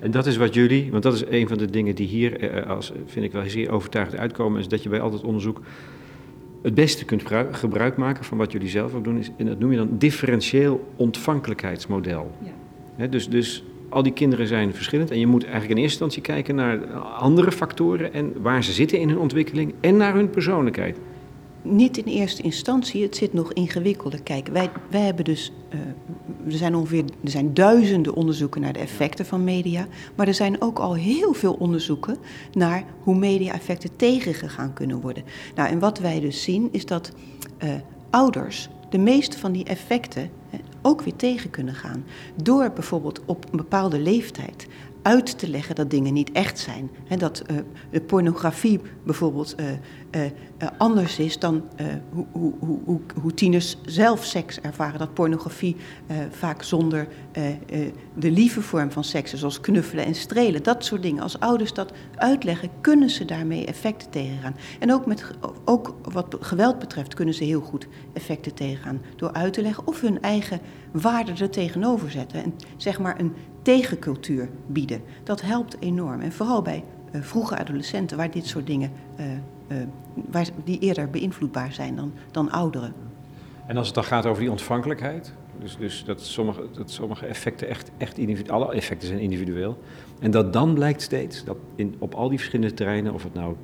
En 0.00 0.10
dat 0.10 0.26
is 0.26 0.36
wat 0.36 0.54
jullie, 0.54 0.90
want 0.90 1.02
dat 1.02 1.14
is 1.14 1.24
een 1.28 1.48
van 1.48 1.58
de 1.58 1.70
dingen 1.70 1.94
die 1.94 2.06
hier, 2.06 2.66
als, 2.66 2.92
vind 3.06 3.24
ik 3.24 3.32
wel 3.32 3.50
zeer 3.50 3.70
overtuigd 3.70 4.16
uitkomen, 4.16 4.60
is 4.60 4.68
dat 4.68 4.82
je 4.82 4.88
bij 4.88 5.00
al 5.00 5.12
het 5.12 5.22
onderzoek 5.22 5.60
het 6.64 6.74
beste 6.74 7.04
kunt 7.04 7.22
gebruik 7.50 7.96
maken 7.96 8.24
van 8.24 8.38
wat 8.38 8.52
jullie 8.52 8.68
zelf 8.68 8.94
ook 8.94 9.04
doen, 9.04 9.18
is, 9.18 9.30
en 9.36 9.46
dat 9.46 9.58
noem 9.58 9.70
je 9.70 9.76
dan 9.76 9.88
differentieel 9.98 10.92
ontvankelijkheidsmodel. 10.96 12.30
Ja. 12.96 13.06
dus, 13.06 13.28
dus 13.28 13.64
al 13.88 14.02
die 14.02 14.12
kinderen 14.12 14.46
zijn 14.46 14.74
verschillend 14.74 15.10
en 15.10 15.18
je 15.18 15.26
moet 15.26 15.42
eigenlijk 15.42 15.74
in 15.74 15.82
eerste 15.82 16.04
instantie 16.04 16.22
kijken 16.34 16.54
naar 16.54 16.86
andere 17.02 17.52
factoren 17.52 18.12
en 18.12 18.32
waar 18.42 18.64
ze 18.64 18.72
zitten 18.72 18.98
in 18.98 19.08
hun 19.08 19.18
ontwikkeling 19.18 19.74
en 19.80 19.96
naar 19.96 20.14
hun 20.14 20.30
persoonlijkheid 20.30 20.98
niet 21.64 21.96
in 21.96 22.04
eerste 22.04 22.42
instantie, 22.42 23.02
het 23.02 23.16
zit 23.16 23.32
nog 23.32 23.52
ingewikkelder. 23.52 24.22
Kijk, 24.22 24.48
wij, 24.48 24.70
wij 24.90 25.00
hebben 25.00 25.24
dus, 25.24 25.52
uh, 25.74 25.80
er 26.52 26.58
zijn 26.58 26.74
ongeveer 26.74 27.04
er 27.24 27.30
zijn 27.30 27.54
duizenden 27.54 28.14
onderzoeken 28.14 28.60
naar 28.60 28.72
de 28.72 28.78
effecten 28.78 29.26
van 29.26 29.44
media, 29.44 29.86
maar 30.14 30.26
er 30.26 30.34
zijn 30.34 30.60
ook 30.60 30.78
al 30.78 30.94
heel 30.94 31.32
veel 31.32 31.54
onderzoeken 31.54 32.16
naar 32.52 32.84
hoe 33.02 33.16
media-effecten 33.16 33.96
tegengegaan 33.96 34.72
kunnen 34.72 35.00
worden. 35.00 35.24
Nou, 35.54 35.68
en 35.68 35.78
wat 35.78 35.98
wij 35.98 36.20
dus 36.20 36.42
zien 36.42 36.68
is 36.72 36.86
dat 36.86 37.12
uh, 37.64 37.70
ouders 38.10 38.68
de 38.88 38.98
meeste 38.98 39.38
van 39.38 39.52
die 39.52 39.64
effecten 39.64 40.30
ook 40.82 41.02
weer 41.02 41.16
tegen 41.16 41.50
kunnen 41.50 41.74
gaan. 41.74 42.04
Door 42.42 42.70
bijvoorbeeld 42.74 43.20
op 43.24 43.44
een 43.50 43.56
bepaalde 43.56 43.98
leeftijd 43.98 44.66
uit 45.04 45.38
te 45.38 45.48
leggen 45.48 45.74
dat 45.74 45.90
dingen 45.90 46.12
niet 46.12 46.32
echt 46.32 46.58
zijn. 46.58 46.90
He, 47.04 47.16
dat 47.16 47.42
uh, 47.90 48.00
pornografie 48.06 48.80
bijvoorbeeld 49.02 49.54
uh, 49.60 49.66
uh, 50.22 50.68
anders 50.78 51.18
is 51.18 51.38
dan 51.38 51.62
hoe, 52.12 52.26
hoe, 52.32 52.78
hoe, 52.84 53.00
hoe, 53.20 53.34
tieners 53.34 53.76
zelf 53.84 54.24
seks 54.24 54.60
ervaren. 54.60 54.98
Dat 54.98 55.14
pornografie 55.14 55.76
vaak 56.30 56.62
zonder 56.62 57.08
de 58.14 58.30
lieve 58.30 58.62
vorm 58.62 58.90
van 58.90 59.04
seks 59.04 59.32
is, 59.32 59.38
zoals 59.38 59.60
knuffelen 59.60 60.04
en 60.04 60.14
strelen. 60.14 60.62
Dat 60.62 60.84
soort 60.84 61.02
dingen. 61.02 61.22
Als 61.22 61.40
ouders 61.40 61.72
dat 61.72 61.92
uitleggen, 62.14 62.70
kunnen 62.80 63.10
ze 63.10 63.24
daarmee 63.24 63.66
effecten 63.66 64.10
tegengaan. 64.10 64.56
En 64.78 64.92
ook, 64.92 65.06
met, 65.06 65.24
ook 65.64 65.94
wat 66.02 66.36
geweld 66.40 66.78
betreft 66.78 67.14
kunnen 67.14 67.34
ze 67.34 67.44
heel 67.44 67.60
goed 67.60 67.86
effecten 68.12 68.54
tegengaan. 68.54 69.02
Door 69.16 69.32
uit 69.32 69.52
te 69.52 69.62
leggen 69.62 69.86
of 69.86 70.00
hun 70.00 70.22
eigen 70.22 70.60
waarden 70.92 71.36
er 71.36 71.50
tegenover 71.50 72.10
zetten. 72.10 72.44
En 72.44 72.54
zeg 72.76 72.98
maar 72.98 73.20
een 73.20 73.32
tegencultuur 73.64 74.48
bieden. 74.66 75.00
Dat 75.22 75.40
helpt 75.40 75.76
enorm. 75.80 76.20
En 76.20 76.32
vooral 76.32 76.62
bij 76.62 76.84
uh, 77.12 77.22
vroege 77.22 77.58
adolescenten, 77.58 78.16
waar 78.16 78.30
dit 78.30 78.46
soort 78.46 78.66
dingen 78.66 78.90
uh, 79.20 79.26
uh, 79.68 79.76
waar, 80.30 80.48
die 80.64 80.78
eerder 80.78 81.10
beïnvloedbaar 81.10 81.72
zijn 81.72 81.96
dan, 81.96 82.12
dan 82.30 82.50
ouderen. 82.50 82.92
En 83.66 83.76
als 83.76 83.86
het 83.86 83.94
dan 83.94 84.04
gaat 84.04 84.26
over 84.26 84.42
die 84.42 84.50
ontvankelijkheid, 84.50 85.32
dus, 85.60 85.76
dus 85.76 86.04
dat, 86.04 86.20
sommige, 86.20 86.66
dat 86.72 86.90
sommige 86.90 87.26
effecten 87.26 87.68
echt, 87.68 87.90
echt 87.96 88.18
individueel, 88.18 88.54
alle 88.54 88.74
effecten 88.74 89.08
zijn 89.08 89.20
individueel. 89.20 89.78
En 90.20 90.30
dat 90.30 90.52
dan 90.52 90.74
blijkt 90.74 91.02
steeds 91.02 91.44
dat 91.44 91.56
in, 91.74 91.94
op 91.98 92.14
al 92.14 92.28
die 92.28 92.38
verschillende 92.38 92.74
terreinen, 92.74 93.14
of 93.14 93.22
het 93.22 93.34
nou 93.34 93.56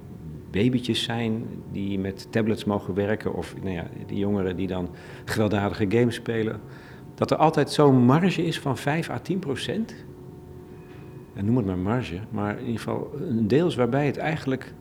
babytjes 0.50 1.02
zijn 1.02 1.46
die 1.72 1.98
met 1.98 2.26
tablets 2.30 2.64
mogen 2.64 2.94
werken, 2.94 3.34
of 3.34 3.54
nou 3.62 3.74
ja, 3.74 3.86
die 4.06 4.18
jongeren 4.18 4.56
die 4.56 4.66
dan 4.66 4.88
gewelddadige 5.24 5.86
games 5.88 6.14
spelen, 6.14 6.60
dat 7.20 7.30
er 7.30 7.36
altijd 7.36 7.70
zo'n 7.70 8.04
marge 8.04 8.44
is 8.44 8.60
van 8.60 8.76
5 8.76 9.10
à 9.10 9.18
10 9.18 9.38
procent. 9.38 9.94
En 11.34 11.44
noem 11.44 11.56
het 11.56 11.66
maar 11.66 11.78
marge, 11.78 12.18
maar 12.30 12.58
in 12.58 12.64
ieder 12.64 12.80
geval 12.80 13.10
een 13.18 13.48
deels 13.48 13.74
waarbij 13.74 14.06
het 14.06 14.16
eigenlijk 14.16 14.74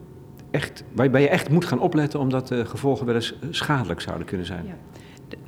echt, 0.52 0.84
waarbij 0.93 1.21
je 1.21 1.30
echt 1.30 1.49
moet 1.49 1.65
gaan 1.65 1.80
opletten 1.80 2.19
omdat 2.19 2.47
de 2.47 2.65
gevolgen 2.65 3.06
wel 3.06 3.15
eens 3.15 3.36
schadelijk 3.49 4.02
zouden 4.02 4.28
kunnen 4.28 4.45
zijn? 4.45 4.65
Ja. 4.65 4.75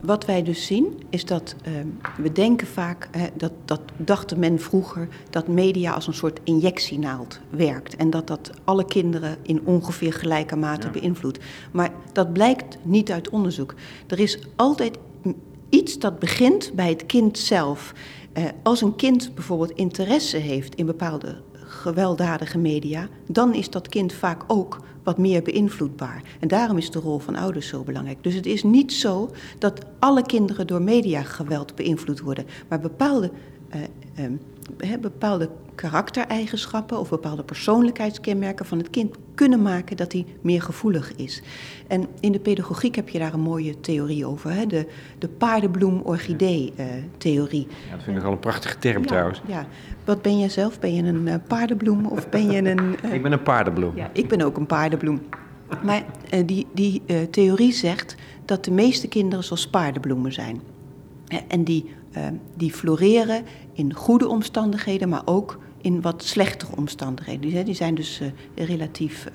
Wat 0.01 0.25
wij 0.25 0.43
dus 0.43 0.65
zien 0.65 1.01
is 1.09 1.25
dat 1.25 1.55
ehm, 1.61 1.87
we 2.17 2.31
denken 2.31 2.67
vaak, 2.67 3.07
hè, 3.11 3.27
dat, 3.33 3.51
dat 3.65 3.81
dacht 3.97 4.37
men 4.37 4.59
vroeger, 4.59 5.07
dat 5.29 5.47
media 5.47 5.91
als 5.91 6.07
een 6.07 6.13
soort 6.13 6.39
injectienaald 6.43 7.39
werkt. 7.49 7.95
En 7.95 8.09
dat 8.09 8.27
dat 8.27 8.51
alle 8.63 8.85
kinderen 8.85 9.37
in 9.41 9.61
ongeveer 9.63 10.13
gelijke 10.13 10.55
mate 10.55 10.89
beïnvloedt. 10.89 11.39
Maar 11.71 11.91
dat 12.13 12.33
blijkt 12.33 12.77
niet 12.81 13.11
uit 13.11 13.29
onderzoek. 13.29 13.73
Er 14.07 14.19
is 14.19 14.39
altijd 14.55 14.97
iets 15.71 15.99
dat 15.99 16.19
begint 16.19 16.71
bij 16.73 16.89
het 16.89 17.05
kind 17.05 17.37
zelf. 17.37 17.93
Eh, 18.33 18.43
als 18.63 18.81
een 18.81 18.95
kind 18.95 19.31
bijvoorbeeld 19.35 19.71
interesse 19.71 20.37
heeft 20.37 20.75
in 20.75 20.85
bepaalde 20.85 21.35
gewelddadige 21.53 22.57
media, 22.57 23.07
dan 23.27 23.53
is 23.53 23.69
dat 23.69 23.87
kind 23.87 24.13
vaak 24.13 24.43
ook 24.47 24.79
wat 25.03 25.17
meer 25.17 25.41
beïnvloedbaar. 25.41 26.21
En 26.39 26.47
daarom 26.47 26.77
is 26.77 26.91
de 26.91 26.99
rol 26.99 27.19
van 27.19 27.35
ouders 27.35 27.67
zo 27.67 27.83
belangrijk. 27.83 28.23
Dus 28.23 28.33
het 28.33 28.45
is 28.45 28.63
niet 28.63 28.93
zo 28.93 29.29
dat 29.57 29.85
alle 29.99 30.25
kinderen 30.25 30.67
door 30.67 30.81
mediageweld 30.81 31.75
beïnvloed 31.75 32.19
worden, 32.19 32.45
maar 32.67 32.79
bepaalde, 32.79 33.31
uh, 34.81 34.93
bepaalde 35.01 35.49
karaktereigenschappen 35.81 36.99
of 36.99 37.09
bepaalde 37.09 37.43
persoonlijkheidskenmerken 37.43 38.65
van 38.65 38.77
het 38.77 38.89
kind 38.89 39.15
kunnen 39.35 39.61
maken 39.61 39.97
dat 39.97 40.11
hij 40.11 40.25
meer 40.41 40.61
gevoelig 40.61 41.15
is. 41.15 41.41
En 41.87 42.07
in 42.19 42.31
de 42.31 42.39
pedagogiek 42.39 42.95
heb 42.95 43.09
je 43.09 43.19
daar 43.19 43.33
een 43.33 43.39
mooie 43.39 43.79
theorie 43.79 44.25
over, 44.25 44.51
hè? 44.51 44.65
de, 44.65 44.87
de 45.17 45.27
paardenbloem-orchidee-theorie. 45.27 47.67
ja, 47.89 47.95
dat 47.95 48.03
vind 48.03 48.17
ik 48.17 48.23
al 48.23 48.31
een 48.31 48.39
prachtige 48.39 48.77
term 48.77 49.05
trouwens. 49.05 49.41
Ja, 49.47 49.65
wat 50.05 50.21
ben 50.21 50.39
jij 50.39 50.49
zelf? 50.49 50.79
Ben 50.79 50.95
je 50.95 51.03
een 51.03 51.27
uh, 51.27 51.35
paardenbloem 51.47 52.05
of 52.05 52.29
ben 52.29 52.51
je 52.51 52.69
een... 52.69 52.95
Uh... 53.05 53.13
ik 53.17 53.21
ben 53.21 53.31
een 53.31 53.43
paardenbloem. 53.43 53.95
Ja, 53.95 54.09
ik 54.13 54.27
ben 54.27 54.41
ook 54.41 54.57
een 54.57 54.65
paardenbloem. 54.65 55.21
Maar 55.83 56.03
uh, 56.33 56.39
die, 56.45 56.67
die 56.73 57.01
theorie 57.29 57.73
zegt 57.73 58.15
dat 58.45 58.65
de 58.65 58.71
meeste 58.71 59.07
kinderen 59.07 59.43
zoals 59.43 59.67
paardenbloemen 59.67 60.33
zijn. 60.33 60.61
En 61.47 61.63
die, 61.63 61.91
die 62.55 62.71
floreren 62.71 63.43
in 63.73 63.93
goede 63.93 64.27
omstandigheden, 64.27 65.09
maar 65.09 65.21
ook 65.25 65.59
in 65.81 66.01
wat 66.01 66.23
slechtere 66.23 66.75
omstandigheden. 66.75 67.65
Die 67.65 67.75
zijn 67.75 67.95
dus 67.95 68.21
relatief 68.55 69.27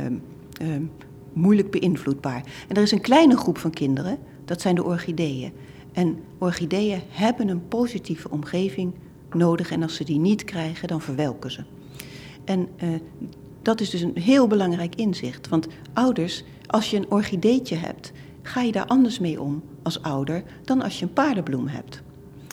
um, 0.00 0.22
um, 0.62 0.90
moeilijk 1.32 1.70
beïnvloedbaar. 1.70 2.42
En 2.68 2.76
er 2.76 2.82
is 2.82 2.92
een 2.92 3.00
kleine 3.00 3.36
groep 3.36 3.58
van 3.58 3.70
kinderen, 3.70 4.18
dat 4.44 4.60
zijn 4.60 4.74
de 4.74 4.84
orchideeën. 4.84 5.52
En 5.92 6.18
orchideeën 6.38 7.00
hebben 7.08 7.48
een 7.48 7.68
positieve 7.68 8.30
omgeving 8.30 8.92
nodig 9.32 9.70
en 9.70 9.82
als 9.82 9.96
ze 9.96 10.04
die 10.04 10.18
niet 10.18 10.44
krijgen, 10.44 10.88
dan 10.88 11.00
verwelken 11.00 11.50
ze. 11.50 11.64
En 12.44 12.68
uh, 12.82 12.88
dat 13.62 13.80
is 13.80 13.90
dus 13.90 14.00
een 14.00 14.18
heel 14.18 14.46
belangrijk 14.46 14.94
inzicht. 14.94 15.48
Want 15.48 15.66
ouders, 15.92 16.44
als 16.66 16.90
je 16.90 16.96
een 16.96 17.10
orchideetje 17.10 17.76
hebt, 17.76 18.12
ga 18.42 18.60
je 18.60 18.72
daar 18.72 18.86
anders 18.86 19.18
mee 19.18 19.40
om 19.40 19.62
als 19.82 20.02
ouder 20.02 20.42
dan 20.64 20.82
als 20.82 20.98
je 20.98 21.04
een 21.04 21.12
paardenbloem 21.12 21.66
hebt. 21.66 22.02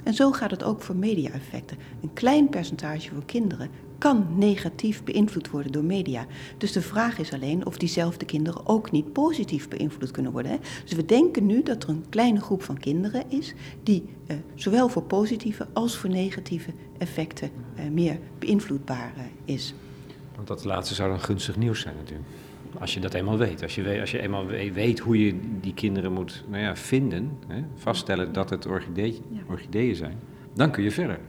En 0.07 0.13
zo 0.13 0.31
gaat 0.31 0.51
het 0.51 0.63
ook 0.63 0.81
voor 0.81 0.95
media-effecten. 0.95 1.77
Een 2.01 2.13
klein 2.13 2.49
percentage 2.49 3.13
voor 3.13 3.25
kinderen 3.25 3.69
kan 3.97 4.27
negatief 4.35 5.03
beïnvloed 5.03 5.49
worden 5.49 5.71
door 5.71 5.83
media. 5.83 6.25
Dus 6.57 6.71
de 6.71 6.81
vraag 6.81 7.17
is 7.17 7.33
alleen 7.33 7.65
of 7.65 7.77
diezelfde 7.77 8.25
kinderen 8.25 8.67
ook 8.67 8.91
niet 8.91 9.13
positief 9.13 9.67
beïnvloed 9.67 10.11
kunnen 10.11 10.31
worden. 10.31 10.51
Hè? 10.51 10.57
Dus 10.83 10.93
we 10.93 11.05
denken 11.05 11.45
nu 11.45 11.63
dat 11.63 11.83
er 11.83 11.89
een 11.89 12.05
kleine 12.09 12.39
groep 12.39 12.63
van 12.63 12.77
kinderen 12.77 13.23
is 13.29 13.53
die 13.83 14.09
eh, 14.27 14.37
zowel 14.55 14.89
voor 14.89 15.03
positieve 15.03 15.67
als 15.73 15.97
voor 15.97 16.09
negatieve 16.09 16.71
effecten 16.97 17.51
eh, 17.75 17.85
meer 17.91 18.19
beïnvloedbaar 18.39 19.13
eh, 19.17 19.23
is. 19.55 19.73
Want 20.35 20.47
dat 20.47 20.63
laatste 20.63 20.95
zou 20.95 21.09
dan 21.09 21.21
gunstig 21.21 21.55
nieuws 21.55 21.81
zijn 21.81 21.95
natuurlijk. 21.95 22.27
Als 22.79 22.93
je 22.93 22.99
dat 22.99 23.13
eenmaal 23.13 23.37
weet. 23.37 23.63
Als 23.63 23.75
je, 23.75 23.81
weet, 23.81 23.99
als 23.99 24.11
je 24.11 24.21
eenmaal 24.21 24.45
weet 24.73 24.99
hoe 24.99 25.25
je 25.25 25.39
die 25.61 25.73
kinderen 25.73 26.11
moet 26.11 26.43
nou 26.47 26.63
ja, 26.63 26.75
vinden, 26.75 27.31
hè, 27.47 27.61
vaststellen 27.75 28.33
dat 28.33 28.49
het 28.49 28.65
orchidee, 28.65 29.21
orchideeën 29.49 29.95
zijn, 29.95 30.19
dan 30.53 30.71
kun 30.71 30.83
je 30.83 30.91
verder. 30.91 31.19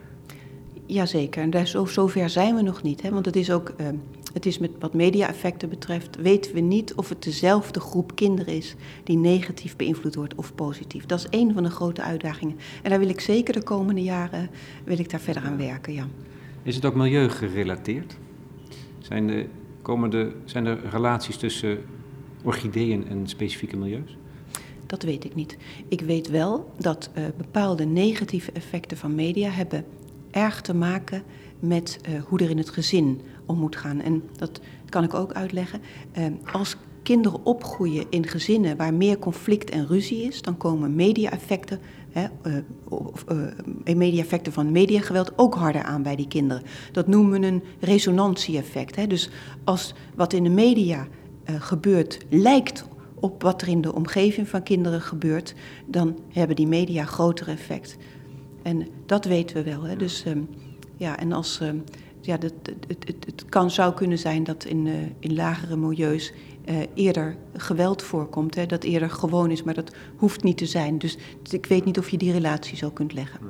Jazeker, 0.87 1.42
en 1.42 1.51
daar, 1.51 1.66
zo, 1.66 1.85
zover 1.85 2.31
zijn 2.31 2.55
we 2.55 2.62
nog 2.62 2.83
niet. 2.83 3.03
Hè? 3.03 3.11
Want 3.11 3.27
het 3.27 3.37
is 3.37 3.51
ook, 3.51 3.74
uh, 3.81 3.87
het 4.33 4.46
is 4.46 4.59
met 4.59 4.70
wat 4.79 4.94
media-effecten 4.94 5.68
betreft, 5.68 6.16
weten 6.16 6.55
we 6.55 6.61
niet 6.61 6.94
of 6.94 7.09
het 7.09 7.22
dezelfde 7.22 7.81
groep 7.81 8.14
kinderen 8.14 8.55
is 8.55 8.74
die 9.05 9.16
negatief 9.16 9.77
beïnvloed 9.77 10.14
wordt 10.14 10.35
of 10.35 10.55
positief. 10.55 11.07
Dat 11.07 11.18
is 11.18 11.27
een 11.40 11.55
van 11.55 11.62
de 11.62 11.70
grote 11.70 12.03
uitdagingen. 12.03 12.57
En 12.83 12.90
daar 12.90 12.98
wil 12.98 13.09
ik 13.09 13.20
zeker 13.20 13.55
de 13.55 13.62
komende 13.62 14.03
jaren 14.03 14.51
wil 14.85 14.98
ik 14.98 15.11
daar 15.11 15.20
verder 15.20 15.42
aan 15.42 15.57
werken. 15.57 15.92
Ja. 15.92 16.07
Is 16.62 16.74
het 16.74 16.85
ook 16.85 16.94
milieugerelateerd? 16.94 18.16
Zijn, 18.98 19.27
de 19.27 19.46
zijn 20.44 20.66
er 20.66 20.79
relaties 20.90 21.37
tussen 21.37 21.79
orchideeën 22.42 23.09
en 23.09 23.29
specifieke 23.29 23.77
milieus? 23.77 24.16
Dat 24.87 25.03
weet 25.03 25.24
ik 25.24 25.35
niet. 25.35 25.57
Ik 25.88 26.01
weet 26.01 26.29
wel 26.29 26.72
dat 26.79 27.11
uh, 27.18 27.24
bepaalde 27.37 27.85
negatieve 27.85 28.53
effecten 28.53 28.96
van 28.96 29.14
media 29.14 29.51
hebben 29.51 29.85
erg 30.31 30.61
te 30.61 30.74
maken 30.74 31.22
met 31.61 32.01
uh, 32.09 32.22
hoe 32.22 32.38
er 32.38 32.51
in 32.51 32.59
het 32.59 32.70
gezin 32.70 33.20
om 33.46 33.59
moet 33.59 33.77
gaan. 33.77 34.01
En 34.01 34.22
dat 34.37 34.61
kan 34.88 35.05
ik 35.05 35.14
ook 35.14 35.33
uitleggen. 35.33 35.81
Uh, 36.18 36.24
als 36.53 36.77
kinderen 37.03 37.45
opgroeien 37.45 38.07
in 38.11 38.27
gezinnen 38.27 38.77
waar 38.77 38.95
meer 38.95 39.19
conflict 39.19 39.71
en 39.71 39.87
ruzie 39.87 40.23
is, 40.23 40.43
dan 40.43 40.57
komen 40.57 40.95
media-effecten, 40.95 41.81
uh, 42.17 42.25
of, 42.89 43.25
media-effecten 43.85 44.53
van 44.53 44.73
mediageweld 44.73 45.33
ook 45.37 45.55
harder 45.55 45.83
aan 45.83 46.03
bij 46.03 46.17
die 46.17 46.29
kinderen. 46.29 46.63
Dat 46.93 47.07
noemen 47.07 47.41
we 47.41 47.47
een 47.47 47.63
resonantie-effect. 47.81 49.11
Dus 49.11 49.31
als 49.65 49.95
wat 50.15 50.33
in 50.33 50.43
de 50.43 50.51
media 50.51 51.07
gebeurt 51.45 52.19
lijkt 52.29 52.85
op 53.21 53.43
wat 53.43 53.63
er 53.63 53.69
in 53.69 53.81
de 53.81 53.95
omgeving 53.95 54.49
van 54.49 54.63
kinderen 54.63 55.01
gebeurt, 55.01 55.55
dan 55.87 56.19
hebben 56.29 56.57
die 56.57 56.67
media 56.67 57.05
groter 57.05 57.49
effect. 57.49 57.97
En 58.63 58.89
dat 59.07 59.25
weten 59.25 59.57
we 59.57 59.63
wel. 59.63 59.83
Hè. 59.83 59.97
Dus 59.97 60.25
um, 60.27 60.49
ja, 60.97 61.19
en 61.19 61.33
als 61.33 61.61
um, 61.61 61.85
ja, 62.21 62.37
dat, 62.37 62.53
het, 62.63 63.05
het, 63.07 63.25
het, 63.25 63.45
kan, 63.49 63.71
zou 63.71 63.95
kunnen 63.95 64.19
zijn 64.19 64.45
dat 64.45 64.65
in, 64.65 64.89
in 65.19 65.35
lagere 65.35 65.77
milieus 65.77 66.33
eerder 66.94 67.37
geweld 67.52 68.02
voorkomt. 68.02 68.54
Hè, 68.54 68.66
dat 68.66 68.85
eerder 68.85 69.11
gewoon 69.11 69.50
is, 69.50 69.62
maar 69.62 69.74
dat 69.74 69.94
hoeft 70.16 70.42
niet 70.42 70.57
te 70.57 70.66
zijn. 70.66 70.98
Dus, 70.98 71.18
ik 71.50 71.66
weet 71.66 71.85
niet 71.85 71.98
of 71.98 72.09
je 72.09 72.18
die 72.18 72.33
relatie 72.33 72.76
zo 72.76 72.90
kunt 72.90 73.12
leggen. 73.12 73.40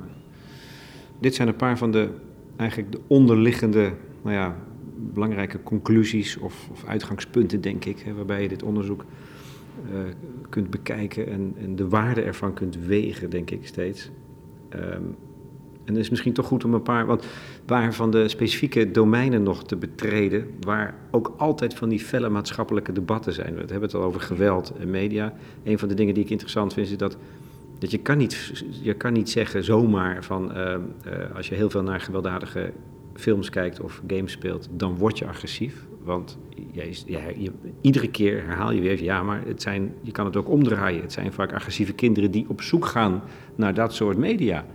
Dit 1.19 1.35
zijn 1.35 1.47
een 1.47 1.55
paar 1.55 1.77
van 1.77 1.91
de 1.91 2.09
eigenlijk 2.55 2.91
de 2.91 2.99
onderliggende 3.07 3.93
nou 4.21 4.35
ja, 4.35 4.55
belangrijke 5.13 5.63
conclusies 5.63 6.37
of, 6.37 6.69
of 6.71 6.85
uitgangspunten, 6.85 7.61
denk 7.61 7.85
ik, 7.85 7.99
hè, 7.99 8.13
waarbij 8.13 8.41
je 8.41 8.47
dit 8.47 8.63
onderzoek 8.63 9.05
uh, 9.91 9.99
kunt 10.49 10.69
bekijken 10.69 11.27
en, 11.27 11.53
en 11.57 11.75
de 11.75 11.87
waarde 11.87 12.21
ervan 12.21 12.53
kunt 12.53 12.77
wegen, 12.85 13.29
denk 13.29 13.51
ik 13.51 13.67
steeds. 13.67 14.09
Um, 14.75 15.15
en 15.89 15.95
het 15.95 16.03
is 16.03 16.09
misschien 16.09 16.33
toch 16.33 16.45
goed 16.45 16.63
om 16.63 16.73
een 16.73 16.81
paar, 16.81 17.05
want 17.05 17.25
waar 17.65 17.93
van 17.93 18.11
de 18.11 18.27
specifieke 18.27 18.91
domeinen 18.91 19.43
nog 19.43 19.63
te 19.63 19.75
betreden, 19.75 20.47
waar 20.61 20.95
ook 21.11 21.33
altijd 21.37 21.73
van 21.73 21.89
die 21.89 21.99
felle 21.99 22.29
maatschappelijke 22.29 22.91
debatten 22.91 23.33
zijn. 23.33 23.53
We 23.53 23.59
hebben 23.59 23.81
het 23.81 23.93
al 23.93 24.01
over 24.03 24.21
geweld 24.21 24.73
en 24.79 24.89
media. 24.89 25.33
Een 25.63 25.79
van 25.79 25.87
de 25.87 25.93
dingen 25.93 26.13
die 26.13 26.23
ik 26.23 26.29
interessant 26.29 26.73
vind 26.73 26.89
is 26.89 26.97
dat, 26.97 27.17
dat 27.79 27.91
je, 27.91 27.97
kan 27.97 28.17
niet, 28.17 28.63
je 28.81 28.93
kan 28.93 29.13
niet 29.13 29.29
zeggen 29.29 29.63
zomaar 29.63 30.23
van 30.23 30.57
uh, 30.57 30.65
uh, 30.65 31.35
als 31.35 31.47
je 31.49 31.55
heel 31.55 31.69
veel 31.69 31.83
naar 31.83 31.99
gewelddadige 31.99 32.71
films 33.13 33.49
kijkt 33.49 33.79
of 33.79 34.01
games 34.07 34.31
speelt, 34.31 34.67
dan 34.71 34.97
word 34.97 35.17
je 35.17 35.27
agressief. 35.27 35.87
Want 36.03 36.37
jij, 36.71 36.95
je, 37.05 37.51
iedere 37.81 38.09
keer 38.09 38.45
herhaal 38.45 38.71
je 38.71 38.81
weer, 38.81 39.03
ja, 39.03 39.23
maar 39.23 39.41
het 39.45 39.61
zijn, 39.61 39.93
je 40.01 40.11
kan 40.11 40.25
het 40.25 40.35
ook 40.35 40.49
omdraaien. 40.49 41.01
Het 41.01 41.13
zijn 41.13 41.33
vaak 41.33 41.53
agressieve 41.53 41.93
kinderen 41.93 42.31
die 42.31 42.45
op 42.49 42.61
zoek 42.61 42.85
gaan 42.85 43.21
naar 43.55 43.73
dat 43.73 43.93
soort 43.93 44.17
media. 44.17 44.65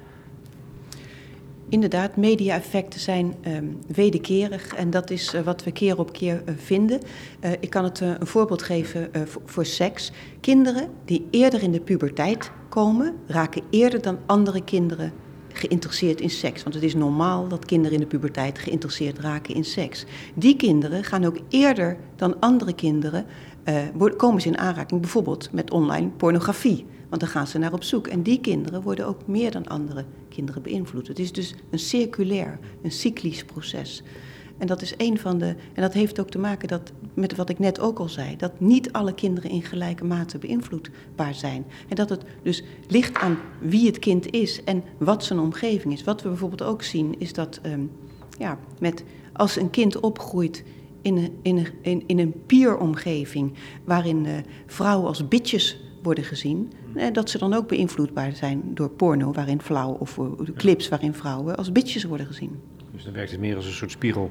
Inderdaad, 1.74 2.16
media-effecten 2.16 3.00
zijn 3.00 3.34
um, 3.46 3.78
wederkerig 3.86 4.74
en 4.74 4.90
dat 4.90 5.10
is 5.10 5.34
uh, 5.34 5.40
wat 5.40 5.64
we 5.64 5.72
keer 5.72 5.98
op 5.98 6.12
keer 6.12 6.42
uh, 6.48 6.54
vinden. 6.56 7.00
Uh, 7.40 7.50
ik 7.60 7.70
kan 7.70 7.84
het 7.84 8.00
een 8.00 8.26
voorbeeld 8.26 8.62
geven 8.62 9.10
voor, 9.12 9.42
voor 9.44 9.64
seks. 9.64 10.12
Kinderen 10.40 10.88
die 11.04 11.26
eerder 11.30 11.62
in 11.62 11.72
de 11.72 11.80
puberteit 11.80 12.50
komen, 12.68 13.14
raken 13.26 13.62
eerder 13.70 14.02
dan 14.02 14.18
andere 14.26 14.64
kinderen 14.64 15.12
geïnteresseerd 15.48 16.20
in 16.20 16.30
seks. 16.30 16.62
Want 16.62 16.74
het 16.74 16.84
is 16.84 16.94
normaal 16.94 17.48
dat 17.48 17.64
kinderen 17.64 17.94
in 17.94 18.00
de 18.00 18.06
puberteit 18.06 18.58
geïnteresseerd 18.58 19.18
raken 19.18 19.54
in 19.54 19.64
seks. 19.64 20.04
Die 20.34 20.56
kinderen 20.56 21.04
gaan 21.04 21.24
ook 21.24 21.38
eerder 21.48 21.96
dan 22.16 22.40
andere 22.40 22.74
kinderen, 22.74 23.26
komen 24.16 24.40
ze 24.40 24.48
in 24.48 24.58
aanraking 24.58 25.00
bijvoorbeeld 25.00 25.52
met 25.52 25.70
online 25.70 26.08
pornografie. 26.08 26.86
Want 27.14 27.26
dan 27.26 27.34
gaan 27.34 27.46
ze 27.46 27.58
naar 27.58 27.72
op 27.72 27.82
zoek. 27.82 28.06
En 28.06 28.22
die 28.22 28.40
kinderen 28.40 28.82
worden 28.82 29.06
ook 29.06 29.26
meer 29.26 29.50
dan 29.50 29.66
andere 29.66 30.04
kinderen 30.28 30.62
beïnvloed. 30.62 31.08
Het 31.08 31.18
is 31.18 31.32
dus 31.32 31.54
een 31.70 31.78
circulair, 31.78 32.58
een 32.82 32.92
cyclisch 32.92 33.44
proces. 33.44 34.02
En 34.58 34.66
dat 34.66 34.82
is 34.82 34.94
een 34.96 35.18
van 35.18 35.38
de. 35.38 35.46
En 35.46 35.82
dat 35.82 35.92
heeft 35.92 36.20
ook 36.20 36.30
te 36.30 36.38
maken 36.38 36.68
dat, 36.68 36.92
met 37.14 37.36
wat 37.36 37.48
ik 37.48 37.58
net 37.58 37.80
ook 37.80 37.98
al 37.98 38.08
zei: 38.08 38.36
dat 38.36 38.60
niet 38.60 38.92
alle 38.92 39.14
kinderen 39.14 39.50
in 39.50 39.62
gelijke 39.62 40.04
mate 40.04 40.38
beïnvloedbaar 40.38 41.34
zijn. 41.34 41.64
En 41.88 41.96
dat 41.96 42.08
het 42.08 42.22
dus 42.42 42.62
ligt 42.88 43.14
aan 43.16 43.38
wie 43.60 43.86
het 43.86 43.98
kind 43.98 44.30
is 44.30 44.64
en 44.64 44.82
wat 44.98 45.24
zijn 45.24 45.38
omgeving 45.38 45.92
is. 45.92 46.04
Wat 46.04 46.22
we 46.22 46.28
bijvoorbeeld 46.28 46.62
ook 46.62 46.82
zien, 46.82 47.14
is 47.18 47.32
dat 47.32 47.60
um, 47.66 47.90
ja, 48.38 48.58
met, 48.78 49.04
als 49.32 49.56
een 49.56 49.70
kind 49.70 50.00
opgroeit 50.00 50.64
in 51.02 51.16
een, 51.16 51.38
in 51.42 51.68
een, 51.82 52.02
in, 52.06 52.18
een 52.18 52.34
peer-omgeving 52.46 53.52
waarin 53.84 54.24
uh, 54.24 54.32
vrouwen 54.66 55.06
als 55.06 55.28
bitches 55.28 55.83
worden 56.04 56.24
gezien, 56.24 56.72
eh, 56.94 57.12
dat 57.12 57.30
ze 57.30 57.38
dan 57.38 57.52
ook 57.52 57.68
beïnvloedbaar 57.68 58.32
zijn 58.32 58.62
door 58.64 58.90
porno 58.90 59.32
waarin 59.32 59.60
vrouwen 59.60 60.00
of 60.00 60.18
clips 60.56 60.88
waarin 60.88 61.14
vrouwen 61.14 61.56
als 61.56 61.72
bitches 61.72 62.04
worden 62.04 62.26
gezien. 62.26 62.60
Dus 62.92 63.04
dan 63.04 63.12
werkt 63.12 63.30
het 63.30 63.40
meer 63.40 63.56
als 63.56 63.66
een 63.66 63.72
soort 63.72 63.90
spiegel 63.90 64.30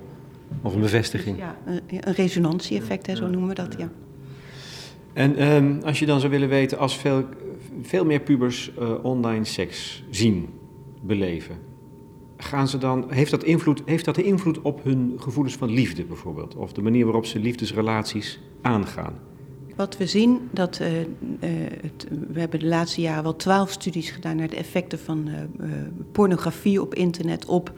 of 0.61 0.73
een 0.73 0.81
bevestiging. 0.81 1.37
Ja, 1.37 1.57
een, 1.65 1.81
een 1.87 2.13
resonantie-effect, 2.13 3.07
hè, 3.07 3.15
zo 3.15 3.27
noemen 3.27 3.49
we 3.49 3.55
dat, 3.55 3.75
ja. 3.77 3.91
En 5.13 5.53
um, 5.53 5.81
als 5.83 5.99
je 5.99 6.05
dan 6.05 6.19
zou 6.19 6.31
willen 6.31 6.49
weten, 6.49 6.77
als 6.77 6.97
veel, 6.97 7.25
veel 7.81 8.05
meer 8.05 8.19
pubers 8.19 8.71
uh, 8.79 9.03
online 9.03 9.45
seks 9.45 10.03
zien, 10.09 10.49
beleven, 11.01 11.57
gaan 12.37 12.67
ze 12.67 12.77
dan, 12.77 13.05
heeft, 13.11 13.31
dat 13.31 13.43
invloed, 13.43 13.81
heeft 13.85 14.05
dat 14.05 14.17
invloed 14.17 14.61
op 14.61 14.83
hun 14.83 15.13
gevoelens 15.17 15.55
van 15.55 15.71
liefde 15.71 16.03
bijvoorbeeld? 16.03 16.55
Of 16.55 16.73
de 16.73 16.81
manier 16.81 17.03
waarop 17.03 17.25
ze 17.25 17.39
liefdesrelaties 17.39 18.39
aangaan? 18.61 19.19
Wat 19.75 19.97
we 19.97 20.07
zien, 20.07 20.49
dat, 20.51 20.79
uh, 20.79 20.99
uh, 20.99 21.05
het, 21.81 22.07
we 22.31 22.39
hebben 22.39 22.59
de 22.59 22.65
laatste 22.65 23.01
jaren 23.01 23.23
wel 23.23 23.35
twaalf 23.35 23.71
studies 23.71 24.09
gedaan 24.09 24.35
naar 24.35 24.49
de 24.49 24.55
effecten 24.55 24.99
van 24.99 25.27
uh, 25.27 25.67
pornografie 26.11 26.81
op 26.81 26.95
internet 26.95 27.45
op 27.45 27.71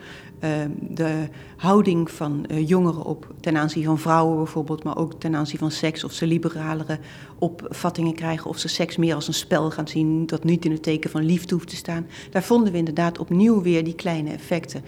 de 0.89 1.27
houding 1.57 2.11
van 2.11 2.45
jongeren 2.65 3.03
op 3.03 3.33
ten 3.39 3.57
aanzien 3.57 3.83
van 3.83 3.99
vrouwen 3.99 4.37
bijvoorbeeld, 4.37 4.83
maar 4.83 4.97
ook 4.97 5.13
ten 5.13 5.35
aanzien 5.35 5.59
van 5.59 5.71
seks, 5.71 6.03
of 6.03 6.11
ze 6.11 6.27
liberalere 6.27 6.99
opvattingen 7.39 8.13
krijgen, 8.13 8.49
of 8.49 8.57
ze 8.57 8.67
seks 8.67 8.97
meer 8.97 9.15
als 9.15 9.27
een 9.27 9.33
spel 9.33 9.71
gaan 9.71 9.87
zien, 9.87 10.25
dat 10.25 10.43
niet 10.43 10.65
in 10.65 10.71
het 10.71 10.83
teken 10.83 11.09
van 11.09 11.23
liefde 11.23 11.53
hoeft 11.53 11.69
te 11.69 11.75
staan. 11.75 12.07
Daar 12.29 12.43
vonden 12.43 12.71
we 12.71 12.77
inderdaad 12.77 13.19
opnieuw 13.19 13.61
weer 13.61 13.83
die 13.83 13.95
kleine 13.95 14.29
effecten. 14.31 14.83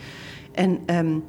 En 0.51 0.79
um, 0.85 1.23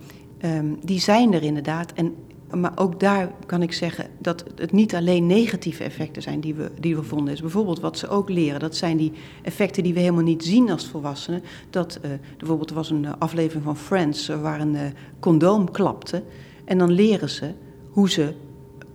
um, 0.44 0.78
die 0.82 1.00
zijn 1.00 1.32
er 1.32 1.42
inderdaad. 1.42 1.92
En 1.92 2.14
maar 2.54 2.72
ook 2.74 3.00
daar 3.00 3.32
kan 3.46 3.62
ik 3.62 3.72
zeggen 3.72 4.06
dat 4.18 4.44
het 4.56 4.72
niet 4.72 4.94
alleen 4.94 5.26
negatieve 5.26 5.84
effecten 5.84 6.22
zijn 6.22 6.40
die 6.40 6.54
we, 6.54 6.70
die 6.80 6.96
we 6.96 7.02
vonden. 7.02 7.34
Is 7.34 7.40
bijvoorbeeld 7.40 7.80
wat 7.80 7.98
ze 7.98 8.08
ook 8.08 8.28
leren, 8.28 8.60
dat 8.60 8.76
zijn 8.76 8.96
die 8.96 9.12
effecten 9.42 9.82
die 9.82 9.94
we 9.94 10.00
helemaal 10.00 10.22
niet 10.22 10.44
zien 10.44 10.70
als 10.70 10.86
volwassenen. 10.86 11.42
Dat 11.70 11.98
uh, 12.04 12.10
bijvoorbeeld 12.38 12.70
er 12.70 12.76
was 12.76 12.90
een 12.90 13.18
aflevering 13.18 13.64
van 13.64 13.76
Friends 13.76 14.26
waar 14.26 14.60
een 14.60 14.76
condoom 15.20 15.70
klapte. 15.70 16.22
En 16.64 16.78
dan 16.78 16.90
leren 16.90 17.30
ze 17.30 17.52
hoe 17.90 18.10
ze 18.10 18.34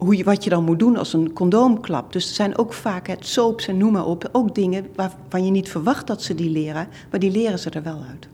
hoe 0.04 0.18
je, 0.18 0.24
wat 0.24 0.44
je 0.44 0.50
dan 0.50 0.64
moet 0.64 0.80
doen 0.80 0.98
als 0.98 1.14
een 1.14 1.34
condoom 1.34 1.82
klapt. 1.82 2.14
Dus 2.14 2.28
er 2.28 2.36
zijn 2.36 2.58
ook 2.58 2.74
vaak 2.74 3.08
het 3.08 3.26
soaps 3.26 3.68
en 3.68 3.78
noem 3.78 3.92
maar 3.92 4.06
op. 4.06 4.30
Ook 4.32 4.56
dingen 4.56 4.88
waarvan 4.96 5.46
je 5.46 5.52
niet 5.52 5.70
verwacht 5.70 6.08
dat 6.08 6.22
ze 6.22 6.36
die 6.36 6.50
leren, 6.50 6.88
maar 7.12 7.20
die 7.20 7.32
leren 7.32 7.60
ze 7.60 7.70
er 7.70 7.84
wel 7.84 8.04
uit. 8.10 8.28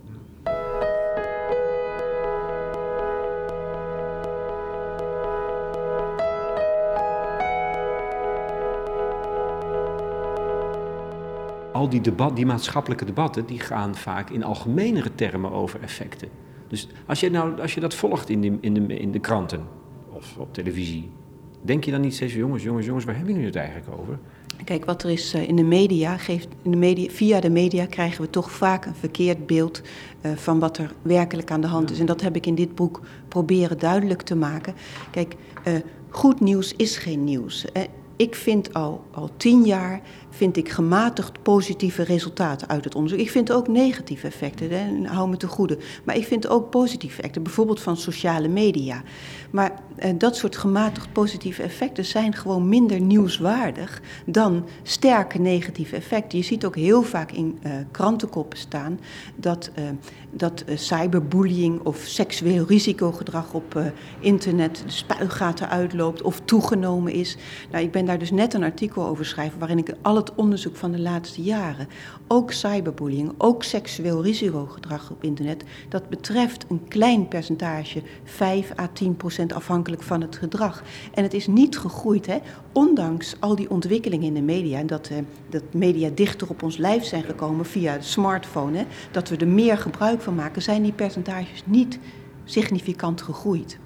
Al 11.80 11.90
die, 11.90 12.02
debat, 12.02 12.36
die 12.36 12.46
maatschappelijke 12.46 13.06
debatten, 13.06 13.46
die 13.46 13.60
gaan 13.60 13.96
vaak 13.96 14.30
in 14.30 14.44
algemenere 14.44 15.16
termen 15.16 15.52
over 15.52 15.82
effecten. 15.82 16.28
Dus 16.68 16.88
als 17.06 17.20
je, 17.20 17.30
nou, 17.30 17.62
als 17.62 17.74
je 17.74 17.80
dat 17.80 17.94
volgt 17.94 18.30
in 18.30 18.42
de, 18.42 18.58
in, 18.62 18.74
de, 18.74 19.00
in 19.00 19.12
de 19.12 19.20
kranten 19.20 19.62
of 20.10 20.38
op 20.38 20.54
televisie, 20.54 21.10
denk 21.62 21.84
je 21.84 21.92
dan 21.92 22.02
niet 22.02 22.14
steeds, 22.16 22.34
jongens, 22.34 22.64
jongens, 22.64 22.86
jongens, 22.86 23.06
waar 23.06 23.16
hebben 23.16 23.34
jullie 23.34 23.48
het 23.48 23.56
eigenlijk 23.56 23.88
over? 24.00 24.20
Kijk, 24.64 24.86
wat 24.86 25.04
er 25.04 25.10
is 25.10 25.34
in 25.34 25.56
de 25.56 25.64
media, 25.64 26.18
geeft 26.18 26.48
in 26.62 26.72
de 26.72 26.78
media, 26.78 27.10
via 27.10 27.40
de 27.40 27.50
media 27.50 27.86
krijgen 27.86 28.22
we 28.22 28.30
toch 28.30 28.52
vaak 28.52 28.86
een 28.86 28.96
verkeerd 28.96 29.48
beeld 29.48 29.82
uh, 30.22 30.32
van 30.36 30.60
wat 30.60 30.78
er 30.78 30.94
werkelijk 31.02 31.52
aan 31.52 31.62
de 31.62 31.68
hand 31.68 31.92
is. 31.92 32.00
En 32.00 32.06
dat 32.06 32.22
heb 32.22 32.36
ik 32.36 32.46
in 32.46 32.56
dit 32.56 32.76
boek 32.76 33.02
proberen 33.28 33.80
duidelijk 33.80 34.22
te 34.22 34.36
maken. 34.36 34.74
Kijk, 35.12 35.36
uh, 35.68 35.74
goed 36.10 36.40
nieuws 36.40 36.74
is 36.76 36.98
geen 36.98 37.24
nieuws. 37.24 37.66
Ik 38.20 38.36
vind 38.36 38.74
al, 38.74 39.04
al 39.12 39.30
tien 39.38 39.66
jaar 39.66 40.02
vind 40.30 40.58
ik 40.58 40.70
gematigd 40.70 41.42
positieve 41.42 42.04
resultaten 42.04 42.68
uit 42.68 42.84
het 42.84 42.96
onderzoek. 42.96 43.20
Ik 43.20 43.32
vind 43.32 43.52
ook 43.52 43.68
negatieve 43.68 44.28
effecten, 44.28 44.70
hè, 44.70 45.08
hou 45.08 45.30
me 45.30 45.38
te 45.38 45.48
goede. 45.48 45.78
Maar 46.04 46.16
ik 46.16 46.26
vind 46.26 46.48
ook 46.48 46.70
positieve 46.70 47.18
effecten, 47.18 47.44
bijvoorbeeld 47.44 47.82
van 47.82 47.98
sociale 47.98 48.48
media. 48.48 49.04
Maar 49.52 49.72
eh, 49.96 50.12
dat 50.18 50.36
soort 50.36 50.58
gematigd 50.58 51.14
positieve 51.14 51.64
effecten 51.64 52.06
zijn 52.06 52.36
gewoon 52.36 52.70
minder 52.70 53.00
nieuwswaardig 53.00 54.02
dan 54.26 54.66
sterke 54.84 55.40
negatieve 55.40 55.96
effecten. 55.96 56.38
Je 56.38 56.44
ziet 56.44 56.66
ook 56.66 56.76
heel 56.76 57.04
vaak 57.04 57.32
in 57.32 57.60
uh, 57.64 57.72
krantenkoppen 57.92 58.58
staan 58.58 59.00
dat, 59.36 59.72
uh, 59.80 59.84
dat 60.32 60.64
uh, 60.68 60.78
cyberbullying 60.78 61.80
of 61.84 61.98
seksueel 61.98 62.66
risicogedrag 62.68 63.54
op 63.54 63.82
internet 64.20 64.84
de 64.86 64.92
spuigaten 64.92 65.70
uitloopt 65.70 66.22
of 66.22 66.42
toegenomen 66.46 67.14
is. 67.14 67.38
Nou, 67.72 67.84
ik 67.84 67.92
ben 67.92 68.06
daar 68.10 68.20
dus 68.20 68.32
net 68.32 68.54
een 68.54 68.64
artikel 68.64 69.06
over 69.06 69.26
schrijven 69.26 69.60
waarin 69.60 69.78
ik 69.78 69.94
al 70.02 70.16
het 70.16 70.36
onderzoek 70.36 70.76
van 70.76 70.92
de 70.92 71.00
laatste 71.00 71.42
jaren, 71.42 71.88
ook 72.28 72.52
cyberbullying, 72.52 73.32
ook 73.38 73.64
seksueel 73.64 74.24
risicogedrag 74.24 75.12
op 75.12 75.24
internet, 75.24 75.64
dat 75.90 76.10
betreft 76.10 76.66
een 76.70 76.88
klein 76.88 77.28
percentage, 77.28 78.02
5 78.24 78.80
à 78.80 78.88
10 78.94 79.16
procent 79.16 79.54
afhankelijk 79.54 80.04
van 80.04 80.22
het 80.22 80.36
gedrag. 80.36 80.84
En 81.14 81.24
het 81.24 81.34
is 81.34 81.48
niet 81.48 81.78
gegroeid, 81.78 82.26
hè, 82.26 82.38
ondanks 82.72 83.36
al 83.40 83.56
die 83.56 83.70
ontwikkelingen 83.70 84.28
in 84.28 84.34
de 84.34 84.42
media, 84.42 84.80
en 84.80 84.88
dat, 84.88 85.08
eh, 85.08 85.18
dat 85.50 85.64
media 85.72 86.10
dichter 86.16 86.50
op 86.50 86.64
ons 86.64 86.78
lijf 86.78 87.04
zijn 87.04 87.24
gekomen 87.24 87.66
via 87.66 87.98
de 87.98 88.04
smartphone, 88.04 88.78
hè, 88.78 88.86
dat 89.12 89.30
we 89.30 89.38
er 89.38 89.48
meer 89.48 89.78
gebruik 89.78 90.22
van 90.22 90.36
maken, 90.36 90.62
zijn 90.62 90.84
die 90.84 90.94
percentages 90.94 91.64
niet 91.66 92.00
significant 92.44 93.22
gegroeid. 93.22 93.80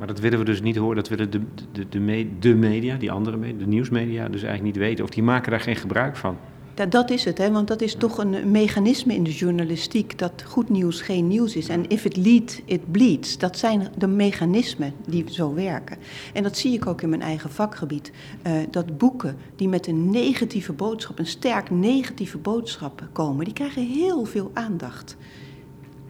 Maar 0.00 0.08
dat 0.08 0.18
willen 0.18 0.38
we 0.38 0.44
dus 0.44 0.62
niet 0.62 0.76
horen, 0.76 0.96
dat 0.96 1.08
willen 1.08 1.30
de, 1.30 1.40
de, 1.72 1.88
de, 1.88 2.28
de 2.38 2.54
media, 2.54 2.96
die 2.96 3.10
andere 3.10 3.36
media, 3.36 3.58
de 3.58 3.66
nieuwsmedia, 3.66 4.28
dus 4.28 4.42
eigenlijk 4.42 4.62
niet 4.62 4.84
weten. 4.84 5.04
Of 5.04 5.10
die 5.10 5.22
maken 5.22 5.50
daar 5.50 5.60
geen 5.60 5.76
gebruik 5.76 6.16
van. 6.16 6.36
Dat, 6.74 6.90
dat 6.90 7.10
is 7.10 7.24
het, 7.24 7.38
hè? 7.38 7.50
want 7.50 7.68
dat 7.68 7.80
is 7.80 7.94
toch 7.94 8.18
een 8.18 8.50
mechanisme 8.50 9.14
in 9.14 9.22
de 9.22 9.32
journalistiek 9.32 10.18
dat 10.18 10.42
goed 10.46 10.68
nieuws 10.68 11.00
geen 11.00 11.28
nieuws 11.28 11.56
is. 11.56 11.68
En 11.68 11.88
if 11.88 12.04
it 12.04 12.16
leads, 12.16 12.60
it 12.64 12.92
bleeds. 12.92 13.38
Dat 13.38 13.58
zijn 13.58 13.88
de 13.98 14.06
mechanismen 14.06 14.92
die 15.06 15.24
zo 15.30 15.54
werken. 15.54 15.96
En 16.32 16.42
dat 16.42 16.56
zie 16.56 16.72
ik 16.72 16.86
ook 16.86 17.02
in 17.02 17.08
mijn 17.08 17.22
eigen 17.22 17.50
vakgebied. 17.50 18.12
Uh, 18.46 18.52
dat 18.70 18.98
boeken 18.98 19.36
die 19.56 19.68
met 19.68 19.86
een 19.86 20.10
negatieve 20.10 20.72
boodschap, 20.72 21.18
een 21.18 21.26
sterk 21.26 21.70
negatieve 21.70 22.38
boodschap 22.38 23.08
komen, 23.12 23.44
die 23.44 23.54
krijgen 23.54 23.86
heel 23.86 24.24
veel 24.24 24.50
aandacht 24.54 25.16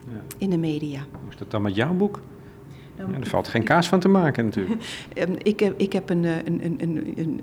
ja. 0.07 0.21
in 0.37 0.49
de 0.49 0.57
media. 0.57 0.99
Hoe 1.11 1.29
is 1.29 1.37
dat 1.37 1.51
dan 1.51 1.61
met 1.61 1.75
jouw 1.75 1.93
boek? 1.93 2.21
Ja, 3.09 3.19
er 3.19 3.27
valt 3.27 3.47
geen 3.47 3.63
kaas 3.63 3.87
van 3.87 3.99
te 3.99 4.07
maken 4.07 4.45
natuurlijk. 4.45 4.81
Ehm, 5.13 5.33
ik, 5.37 5.59
heb, 5.59 5.79
ik 5.79 5.93
heb, 5.93 6.09
een, 6.09 6.23
een, 6.23 6.61
een, 6.63 7.13
een, 7.17 7.41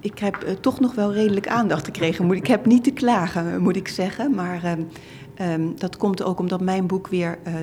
ik 0.00 0.18
heb 0.18 0.34
eh, 0.34 0.52
toch 0.52 0.80
nog 0.80 0.94
wel 0.94 1.12
redelijk 1.12 1.48
aandacht 1.48 1.84
gekregen. 1.84 2.32
Ik 2.32 2.46
heb 2.46 2.66
niet 2.66 2.84
te 2.84 2.90
klagen, 2.92 3.62
moet 3.62 3.76
ik 3.76 3.88
zeggen. 3.88 4.34
Maar 4.34 4.76
um, 5.40 5.46
um, 5.50 5.78
dat 5.78 5.96
komt 5.96 6.22
ook 6.22 6.38
omdat 6.38 6.60
mijn 6.60 6.86
boek 6.86 7.08
weer, 7.08 7.38
uh, 7.46 7.54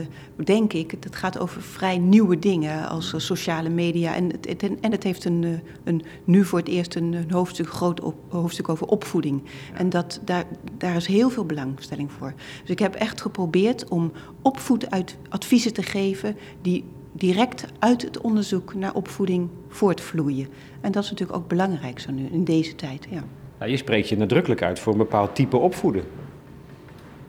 denk 0.46 0.74
ik, 0.74 0.92
het 0.92 1.16
gaat 1.16 1.40
over 1.40 1.62
vrij 1.62 1.98
nieuwe 1.98 2.40
dingen 2.40 2.90
als 2.90 3.14
uh, 3.14 3.20
sociale 3.20 3.70
media. 3.70 4.16
En 4.16 4.32
het, 4.32 4.48
het, 4.48 4.80
en 4.80 4.92
het 4.92 5.04
heeft 5.04 5.26
een, 5.26 5.62
een, 5.84 6.04
nu 6.24 6.46
voor 6.46 6.60
het 6.60 6.68
eerst 6.68 6.96
een, 6.96 7.14
een 7.14 7.32
hoofdstuk, 7.32 7.68
groot 7.68 8.02
op, 8.02 8.16
hoofdstuk 8.30 8.70
over 8.70 8.88
opvoeding. 8.88 9.42
Ja. 9.44 9.78
En 9.78 9.90
dat, 9.90 10.22
daar, 10.24 10.46
daar 10.78 10.96
is 10.96 11.08
heel 11.08 11.30
veel 11.30 11.46
belangstelling 11.46 12.12
voor. 12.12 12.34
Dus 12.62 12.70
ik 12.70 12.80
heb 12.80 12.96
echt 12.96 13.22
geprobeerd 13.22 13.88
om 13.90 14.12
opvoedadviezen 14.42 15.74
te 15.74 15.84
geven 15.84 16.38
die 16.62 16.84
direct 17.12 17.66
uit 17.80 18.02
het 18.02 18.22
onderzoek 18.22 18.74
naar 18.74 18.94
opvoeding 18.94 19.50
voortvloeien. 19.68 20.48
En 20.82 20.92
dat 20.92 21.04
is 21.04 21.10
natuurlijk 21.10 21.40
ook 21.40 21.48
belangrijk 21.48 22.00
zo 22.00 22.12
nu, 22.12 22.26
in 22.26 22.44
deze 22.44 22.76
tijd. 22.76 23.08
Ja. 23.10 23.24
Nou, 23.60 23.72
je 23.72 23.78
spreekt 23.78 24.10
je 24.10 24.18
nadrukkelijk 24.18 24.62
uit 24.62 24.80
voor 24.80 24.92
een 24.92 24.98
bepaald 24.98 25.36
type 25.36 25.58
opvoeden. 25.58 26.04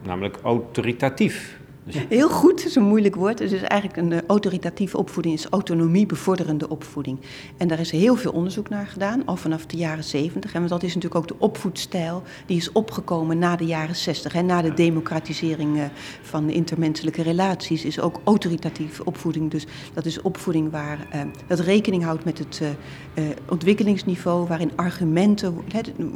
Namelijk 0.06 0.38
autoritatief. 0.42 1.58
Dus... 1.86 2.04
Heel 2.08 2.28
goed, 2.28 2.56
dat 2.56 2.66
is 2.66 2.74
een 2.74 2.82
moeilijk 2.82 3.14
woord. 3.14 3.38
Het 3.38 3.52
is 3.52 3.60
eigenlijk 3.60 4.00
een 4.00 4.12
uh, 4.12 4.18
autoritatieve 4.26 4.96
opvoeding, 4.96 5.34
is 5.34 5.46
autonomie 5.46 6.06
bevorderende 6.06 6.68
opvoeding. 6.68 7.18
En 7.56 7.68
daar 7.68 7.78
is 7.78 7.90
heel 7.90 8.16
veel 8.16 8.32
onderzoek 8.32 8.68
naar 8.68 8.86
gedaan, 8.86 9.22
al 9.26 9.36
vanaf 9.36 9.66
de 9.66 9.76
jaren 9.76 10.04
70. 10.04 10.52
En 10.54 10.66
dat 10.66 10.82
is 10.82 10.94
natuurlijk 10.94 11.14
ook 11.14 11.28
de 11.28 11.44
opvoedstijl 11.44 12.22
die 12.46 12.56
is 12.56 12.72
opgekomen 12.72 13.38
na 13.38 13.56
de 13.56 13.64
jaren 13.64 13.96
60. 13.96 14.34
En 14.34 14.46
na 14.46 14.62
de 14.62 14.74
democratisering 14.74 15.76
uh, 15.76 15.84
van 16.22 16.50
intermenselijke 16.50 17.22
relaties 17.22 17.84
is 17.84 18.00
ook 18.00 18.20
autoritatieve 18.24 19.04
opvoeding. 19.04 19.50
Dus 19.50 19.66
dat 19.94 20.04
is 20.04 20.22
opvoeding 20.22 20.70
waar 20.70 20.98
uh, 21.14 21.20
dat 21.46 21.60
rekening 21.60 22.04
houdt 22.04 22.24
met 22.24 22.38
het 22.38 22.60
ontwikkelingsniveau, 23.48 24.46
waarin 24.46 24.70
argumenten 24.76 25.64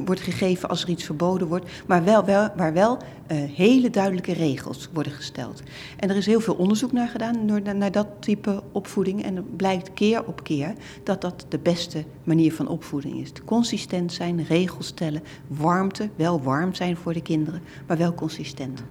wordt 0.04 0.20
gegeven 0.20 0.68
als 0.68 0.82
er 0.82 0.88
iets 0.88 1.04
verboden 1.04 1.46
wordt, 1.46 1.70
maar 1.86 2.04
wel, 2.04 2.24
wel, 2.24 2.48
waar 2.56 2.72
wel 2.72 2.98
hele 3.54 3.90
duidelijke 3.90 4.32
regels 4.32 4.88
worden 4.92 5.12
gesteld. 5.12 5.59
En 5.96 6.10
er 6.10 6.16
is 6.16 6.26
heel 6.26 6.40
veel 6.40 6.54
onderzoek 6.54 6.92
naar 6.92 7.08
gedaan 7.08 7.44
naar, 7.44 7.76
naar 7.76 7.92
dat 7.92 8.06
type 8.18 8.62
opvoeding. 8.72 9.22
En 9.22 9.36
het 9.36 9.56
blijkt 9.56 9.94
keer 9.94 10.26
op 10.26 10.44
keer 10.44 10.74
dat 11.04 11.20
dat 11.20 11.46
de 11.48 11.58
beste 11.58 12.04
manier 12.24 12.52
van 12.52 12.68
opvoeding 12.68 13.20
is. 13.20 13.32
Consistent 13.44 14.12
zijn, 14.12 14.44
regels 14.44 14.86
stellen, 14.86 15.22
warmte, 15.46 16.08
wel 16.16 16.42
warm 16.42 16.74
zijn 16.74 16.96
voor 16.96 17.12
de 17.12 17.22
kinderen, 17.22 17.62
maar 17.86 17.96
wel 17.96 18.14
consistent. 18.14 18.82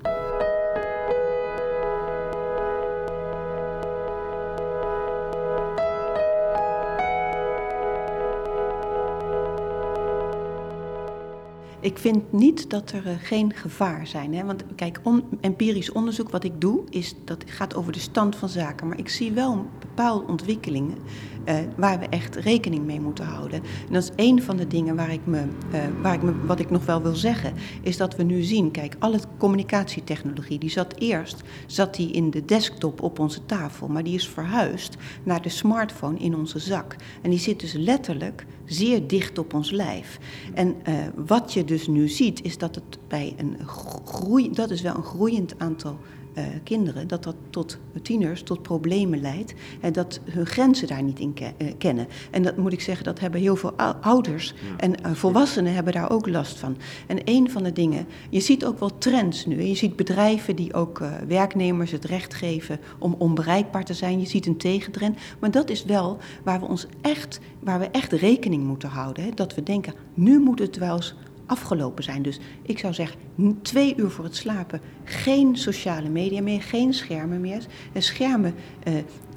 Ik 11.82 11.98
vind 11.98 12.32
niet 12.32 12.70
dat 12.70 12.92
er 12.92 13.08
uh, 13.08 13.14
geen 13.20 13.54
gevaar 13.54 14.08
zijn. 14.08 14.34
Hè? 14.34 14.46
Want 14.46 14.64
kijk, 14.76 15.00
empirisch 15.42 15.92
onderzoek 15.92 16.30
wat 16.30 16.44
ik 16.44 16.62
doe, 16.62 16.84
is, 16.90 17.16
dat 17.26 17.44
gaat 17.46 17.76
over 17.76 17.92
de 17.92 18.00
stand 18.00 18.36
van 18.36 18.50
zaken. 18.50 18.88
Maar 18.88 18.98
ik 18.98 19.10
zie 19.10 19.32
wel 19.32 19.66
bepaalde 19.80 20.28
ontwikkelingen 20.28 20.98
uh, 21.50 21.56
waar 21.76 22.00
we 22.00 22.06
echt 22.10 22.36
rekening 22.36 22.86
mee 22.86 23.02
moeten 23.02 23.26
houden. 23.26 23.64
En 23.88 23.94
dat 23.94 24.04
is 24.04 24.12
een 24.16 24.42
van 24.42 24.58
de 24.58 24.68
dingen 24.68 24.96
waar 24.96 25.12
ik 25.12 25.26
me, 25.26 25.42
uh, 25.74 25.80
waar 26.02 26.14
ik 26.14 26.22
me, 26.22 26.46
wat 26.46 26.60
ik 26.60 26.70
nog 26.70 26.86
wel 26.86 27.02
wil 27.02 27.16
zeggen, 27.16 27.54
is 27.82 27.98
dat 27.98 28.16
we 28.16 28.24
nu 28.24 28.42
zien, 28.42 28.72
kijk, 28.72 28.96
alle 29.00 29.20
communicatietechnologie, 29.38 30.60
die 30.60 30.70
zat 30.70 30.96
eerst, 30.98 31.42
zat 31.66 31.96
die 31.96 32.12
in 32.12 32.30
de 32.30 32.46
desktop 32.46 33.02
op 33.02 33.20
onze 33.20 33.46
tafel, 33.46 33.88
maar 33.88 34.04
die 34.04 34.16
is 34.16 34.28
verhuisd 34.28 34.96
naar 35.24 35.42
de 35.42 35.50
smartphone 35.50 36.18
in 36.18 36.36
onze 36.36 36.60
zak. 36.60 36.96
En 37.22 37.30
die 37.30 37.40
zit 37.40 37.60
dus 37.60 37.74
letterlijk 37.74 38.46
zeer 38.66 39.08
dicht 39.08 39.38
op 39.38 39.54
ons 39.54 39.72
lijf. 39.72 40.20
En 40.54 40.68
uh, 40.68 40.94
wat 41.16 41.54
je 41.54 41.66
dus 41.66 41.88
nu 41.88 42.08
ziet, 42.08 42.44
is 42.44 42.58
dat 42.58 42.76
het 42.76 42.98
bij 43.08 43.34
een 43.38 43.58
groei, 44.06 44.52
dat 44.54 44.70
is 44.70 44.82
wel 44.82 44.96
een 44.96 45.04
groeiend 45.04 45.60
aantal 45.60 45.98
uh, 46.40 46.46
kinderen, 46.64 47.08
dat 47.08 47.24
dat 47.24 47.36
tot 47.50 47.78
tieners, 48.02 48.44
tot 48.44 48.62
problemen 48.62 49.22
leidt. 49.22 49.54
En 49.82 49.94
dat 49.94 50.20
hun 50.24 50.46
grenzen 50.46 50.88
daar 50.88 51.04
niet 51.04 51.20
in 51.20 51.34
ke 51.34 51.52
uh, 51.58 51.72
kennen. 51.78 52.08
En 52.32 52.44
dat 52.44 52.58
moet 52.58 52.74
ik 52.74 52.82
zeggen, 52.82 53.06
dat 53.06 53.20
hebben 53.20 53.42
heel 53.42 53.56
veel 53.56 53.74
ouders 54.02 54.54
ja. 54.56 54.78
en 54.78 54.94
uh, 55.06 55.12
volwassenen 55.14 55.74
hebben 55.74 55.94
daar 55.94 56.12
ook 56.12 56.28
last 56.28 56.58
van. 56.58 56.78
En 57.08 57.20
een 57.24 57.52
van 57.52 57.64
de 57.64 57.74
dingen, 57.74 58.06
je 58.30 58.40
ziet 58.40 58.66
ook 58.66 58.80
wel 58.80 58.98
trends 58.98 59.46
nu. 59.46 59.62
Je 59.62 59.76
ziet 59.76 59.96
bedrijven 59.96 60.56
die 60.56 60.74
ook 60.74 61.02
werknemers 61.28 61.92
het 61.92 62.06
recht 62.06 62.34
geven 62.34 62.80
om 63.00 63.16
onbereikbaar 63.18 63.86
te 63.86 63.94
zijn. 63.94 64.20
Je 64.20 64.28
ziet 64.28 64.46
een 64.46 64.58
tegentrend. 64.58 65.18
Maar 65.40 65.52
dat 65.52 65.70
is 65.70 65.86
wel 65.86 66.18
waar 66.44 66.60
we 66.60 66.66
ons 66.66 66.88
echt, 67.02 67.40
waar 67.60 67.80
we 67.80 67.90
echt 67.92 68.14
rekening 68.14 68.64
moeten 68.64 68.90
houden. 68.90 69.24
Hè? 69.24 69.30
Dat 69.36 69.56
we 69.56 69.64
denken, 69.64 69.94
nu 70.14 70.40
moet 70.40 70.60
het 70.60 70.78
wel 70.78 70.96
eens 70.96 71.16
afgelopen 71.50 72.04
zijn. 72.04 72.22
Dus 72.22 72.40
ik 72.62 72.80
zou 72.80 72.94
zeggen, 72.94 73.18
twee 73.62 73.94
uur 73.98 74.10
voor 74.10 74.24
het 74.24 74.36
slapen 74.36 74.82
geen 75.04 75.58
sociale 75.58 76.10
media 76.10 76.42
meer, 76.42 76.62
geen 76.62 76.94
schermen 76.94 77.42
meer. 77.42 77.66
En 77.94 78.02
schermen 78.02 78.54
uh, 78.88 78.94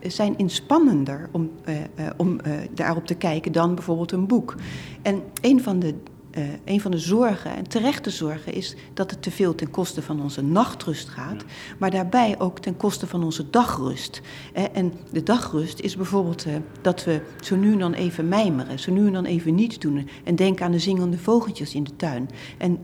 zijn 0.07 0.39
inspannender 0.39 1.29
om, 1.33 1.51
uh, 1.69 2.07
om 2.17 2.41
daarop 2.75 3.07
te 3.07 3.15
kijken 3.15 3.53
dan 3.53 3.75
bijvoorbeeld 3.75 4.13
een 4.13 4.27
boek. 4.27 4.55
En 5.03 5.23
een 5.41 5.63
van 5.63 5.79
de 5.79 5.95
uh, 6.39 6.45
een 6.65 6.81
van 6.81 6.91
de 6.91 6.99
zorgen, 6.99 7.57
en 7.57 7.69
terechte 7.69 8.11
zorgen, 8.11 8.53
is 8.53 8.77
dat 8.95 9.11
het 9.11 9.23
te 9.23 9.31
veel 9.31 9.55
ten 9.55 9.71
koste 9.71 10.03
van 10.03 10.23
onze 10.23 10.43
nachtrust 10.43 11.09
gaat, 11.09 11.45
maar 11.79 11.91
daarbij 11.91 12.39
ook 12.39 12.59
ten 12.59 12.77
koste 12.77 13.07
van 13.07 13.25
onze 13.25 13.51
dagrust. 13.51 14.21
Uh, 14.57 14.65
en 14.73 14.93
de 15.11 15.23
dagrust 15.23 15.81
is 15.81 15.97
bijvoorbeeld 15.97 16.47
uh, 16.47 16.55
dat 16.81 17.05
we 17.05 17.21
zo 17.41 17.57
nu 17.57 17.73
en 17.73 17.79
dan 17.79 17.93
even 17.93 18.29
mijmeren, 18.29 18.79
zo 18.79 18.93
nu 18.93 19.07
en 19.07 19.13
dan 19.13 19.25
even 19.25 19.55
niets 19.55 19.79
doen 19.79 20.09
en 20.25 20.37
denken 20.37 20.65
aan 20.65 20.73
de 20.73 20.79
zingende 20.79 21.19
vogeltjes 21.19 21.75
in 21.75 21.85
de 21.85 21.97
tuin. 21.97 22.31
En 22.59 22.79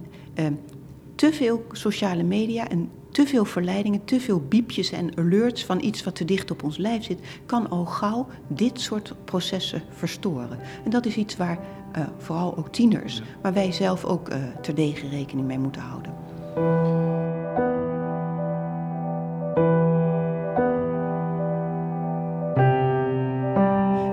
te 1.15 1.33
veel 1.33 1.65
sociale 1.73 2.23
media 2.23 2.69
en 2.69 2.91
te 3.19 3.27
veel 3.27 3.45
verleidingen, 3.45 4.05
te 4.05 4.21
veel 4.21 4.41
biepjes 4.49 4.93
en 4.93 5.17
alerts 5.17 5.65
van 5.65 5.83
iets 5.83 6.05
wat 6.05 6.15
te 6.15 6.25
dicht 6.25 6.51
op 6.51 6.63
ons 6.63 6.77
lijf 6.77 7.05
zit, 7.05 7.21
kan 7.47 7.71
al 7.71 7.85
gauw 7.85 8.27
dit 8.47 8.81
soort 8.81 9.15
processen 9.25 9.83
verstoren. 9.91 10.59
En 10.85 10.91
dat 10.91 11.07
is 11.07 11.17
iets 11.17 11.37
waar 11.37 11.59
uh, 11.97 12.07
vooral 12.19 12.57
ook 12.57 12.73
tieners, 12.73 13.23
maar 13.43 13.53
wij 13.53 13.73
zelf 13.73 14.05
ook 14.05 14.31
uh, 14.31 14.37
terdege 14.63 15.09
rekening 15.09 15.47
mee 15.47 15.59
moeten 15.59 15.83
houden. 15.83 16.13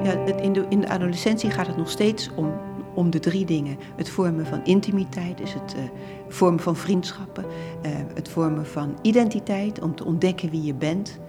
Ja, 0.03 0.41
in, 0.41 0.53
de, 0.53 0.65
in 0.69 0.81
de 0.81 0.89
adolescentie 0.89 1.51
gaat 1.51 1.67
het 1.67 1.77
nog 1.77 1.89
steeds 1.89 2.29
om 2.35 2.53
om 2.95 3.09
de 3.09 3.19
drie 3.19 3.45
dingen. 3.45 3.77
Het 3.95 4.09
vormen 4.09 4.45
van 4.45 4.63
intimiteit, 4.63 5.37
dus 5.37 5.53
het 5.53 5.75
uh, 5.77 5.83
vormen 6.27 6.59
van 6.59 6.75
vriendschappen. 6.75 7.45
Uh, 7.45 7.91
het 8.13 8.29
vormen 8.29 8.65
van 8.65 8.97
identiteit, 9.01 9.81
om 9.81 9.95
te 9.95 10.05
ontdekken 10.05 10.49
wie 10.49 10.63
je 10.63 10.73
bent. 10.73 11.19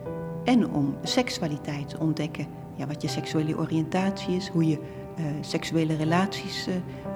En 0.45 0.71
om 0.71 0.97
seksualiteit 1.03 1.89
te 1.89 1.99
ontdekken, 1.99 2.47
ja, 2.75 2.87
wat 2.87 3.03
je 3.03 3.09
seksuele 3.09 3.59
oriëntatie 3.59 4.37
is, 4.37 4.49
hoe 4.49 4.67
je 4.67 4.79
uh, 5.19 5.25
seksuele 5.41 5.97
relaties 5.97 6.69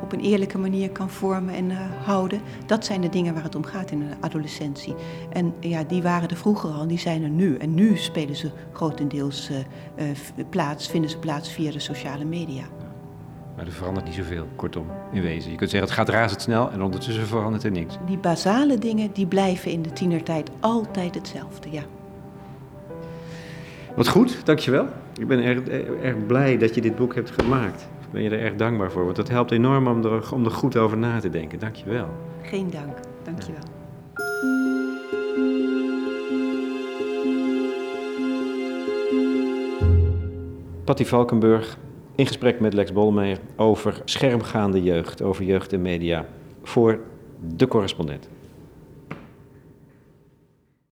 op 0.02 0.12
een 0.12 0.20
eerlijke 0.20 0.58
manier 0.58 0.90
kan 0.90 1.10
vormen 1.10 1.54
en 1.54 1.70
houden. 2.04 2.40
Dat 2.66 2.84
zijn 2.84 3.00
de 3.00 3.08
dingen 3.08 3.34
waar 3.34 3.42
het 3.42 3.54
om 3.54 3.64
gaat 3.64 3.90
in 3.90 3.98
de 3.98 4.14
adolescentie. 4.20 4.94
En 5.32 5.54
ja, 5.60 5.84
die 5.84 6.02
waren 6.02 6.28
er 6.28 6.36
vroeger 6.36 6.70
al, 6.70 6.86
die 6.86 6.98
zijn 6.98 7.22
er 7.22 7.30
nu. 7.30 7.56
En 7.56 7.74
nu 7.74 7.96
spelen 7.96 8.36
ze 8.36 8.50
grotendeels 8.72 9.50
plaats, 10.50 10.88
vinden 10.88 11.10
ze 11.10 11.18
plaats 11.18 11.48
via 11.52 11.70
de 11.70 11.78
sociale 11.78 12.24
media. 12.24 12.64
Maar 13.60 13.68
er 13.68 13.74
verandert 13.74 14.06
niet 14.06 14.14
zoveel, 14.14 14.46
kortom, 14.56 14.86
in 15.12 15.22
wezen. 15.22 15.50
Je 15.50 15.56
kunt 15.56 15.70
zeggen, 15.70 15.88
het 15.88 15.98
gaat 15.98 16.08
razendsnel 16.08 16.70
en 16.70 16.82
ondertussen 16.82 17.26
verandert 17.26 17.64
er 17.64 17.70
niks. 17.70 17.98
Die 18.06 18.18
basale 18.18 18.78
dingen, 18.78 19.10
die 19.12 19.26
blijven 19.26 19.70
in 19.70 19.82
de 19.82 19.92
tienertijd 19.92 20.50
altijd 20.60 21.14
hetzelfde, 21.14 21.70
ja. 21.70 21.82
Wat 23.96 24.08
goed, 24.08 24.46
dankjewel. 24.46 24.86
Ik 25.18 25.26
ben 25.26 25.42
erg, 25.42 25.68
erg 26.02 26.26
blij 26.26 26.58
dat 26.58 26.74
je 26.74 26.80
dit 26.80 26.96
boek 26.96 27.14
hebt 27.14 27.30
gemaakt. 27.30 27.88
Ik 28.00 28.10
ben 28.10 28.22
je 28.22 28.30
er 28.30 28.40
erg 28.40 28.56
dankbaar 28.56 28.90
voor, 28.90 29.04
want 29.04 29.16
dat 29.16 29.28
helpt 29.28 29.50
enorm 29.50 29.86
om 29.86 30.04
er, 30.04 30.34
om 30.34 30.44
er 30.44 30.50
goed 30.50 30.76
over 30.76 30.98
na 30.98 31.20
te 31.20 31.30
denken. 31.30 31.58
Dankjewel. 31.58 32.08
Geen 32.42 32.70
dank, 32.70 32.98
dankjewel. 33.22 33.62
Patty 40.84 41.04
Valkenburg, 41.04 41.78
in 42.20 42.26
gesprek 42.26 42.60
met 42.60 42.74
Lex 42.74 42.92
Bolmeijer 42.92 43.38
over 43.56 44.02
schermgaande 44.04 44.82
jeugd, 44.82 45.22
over 45.22 45.44
jeugd 45.44 45.72
en 45.72 45.82
media 45.82 46.26
voor 46.62 47.00
de 47.54 47.66
correspondent. 47.66 48.28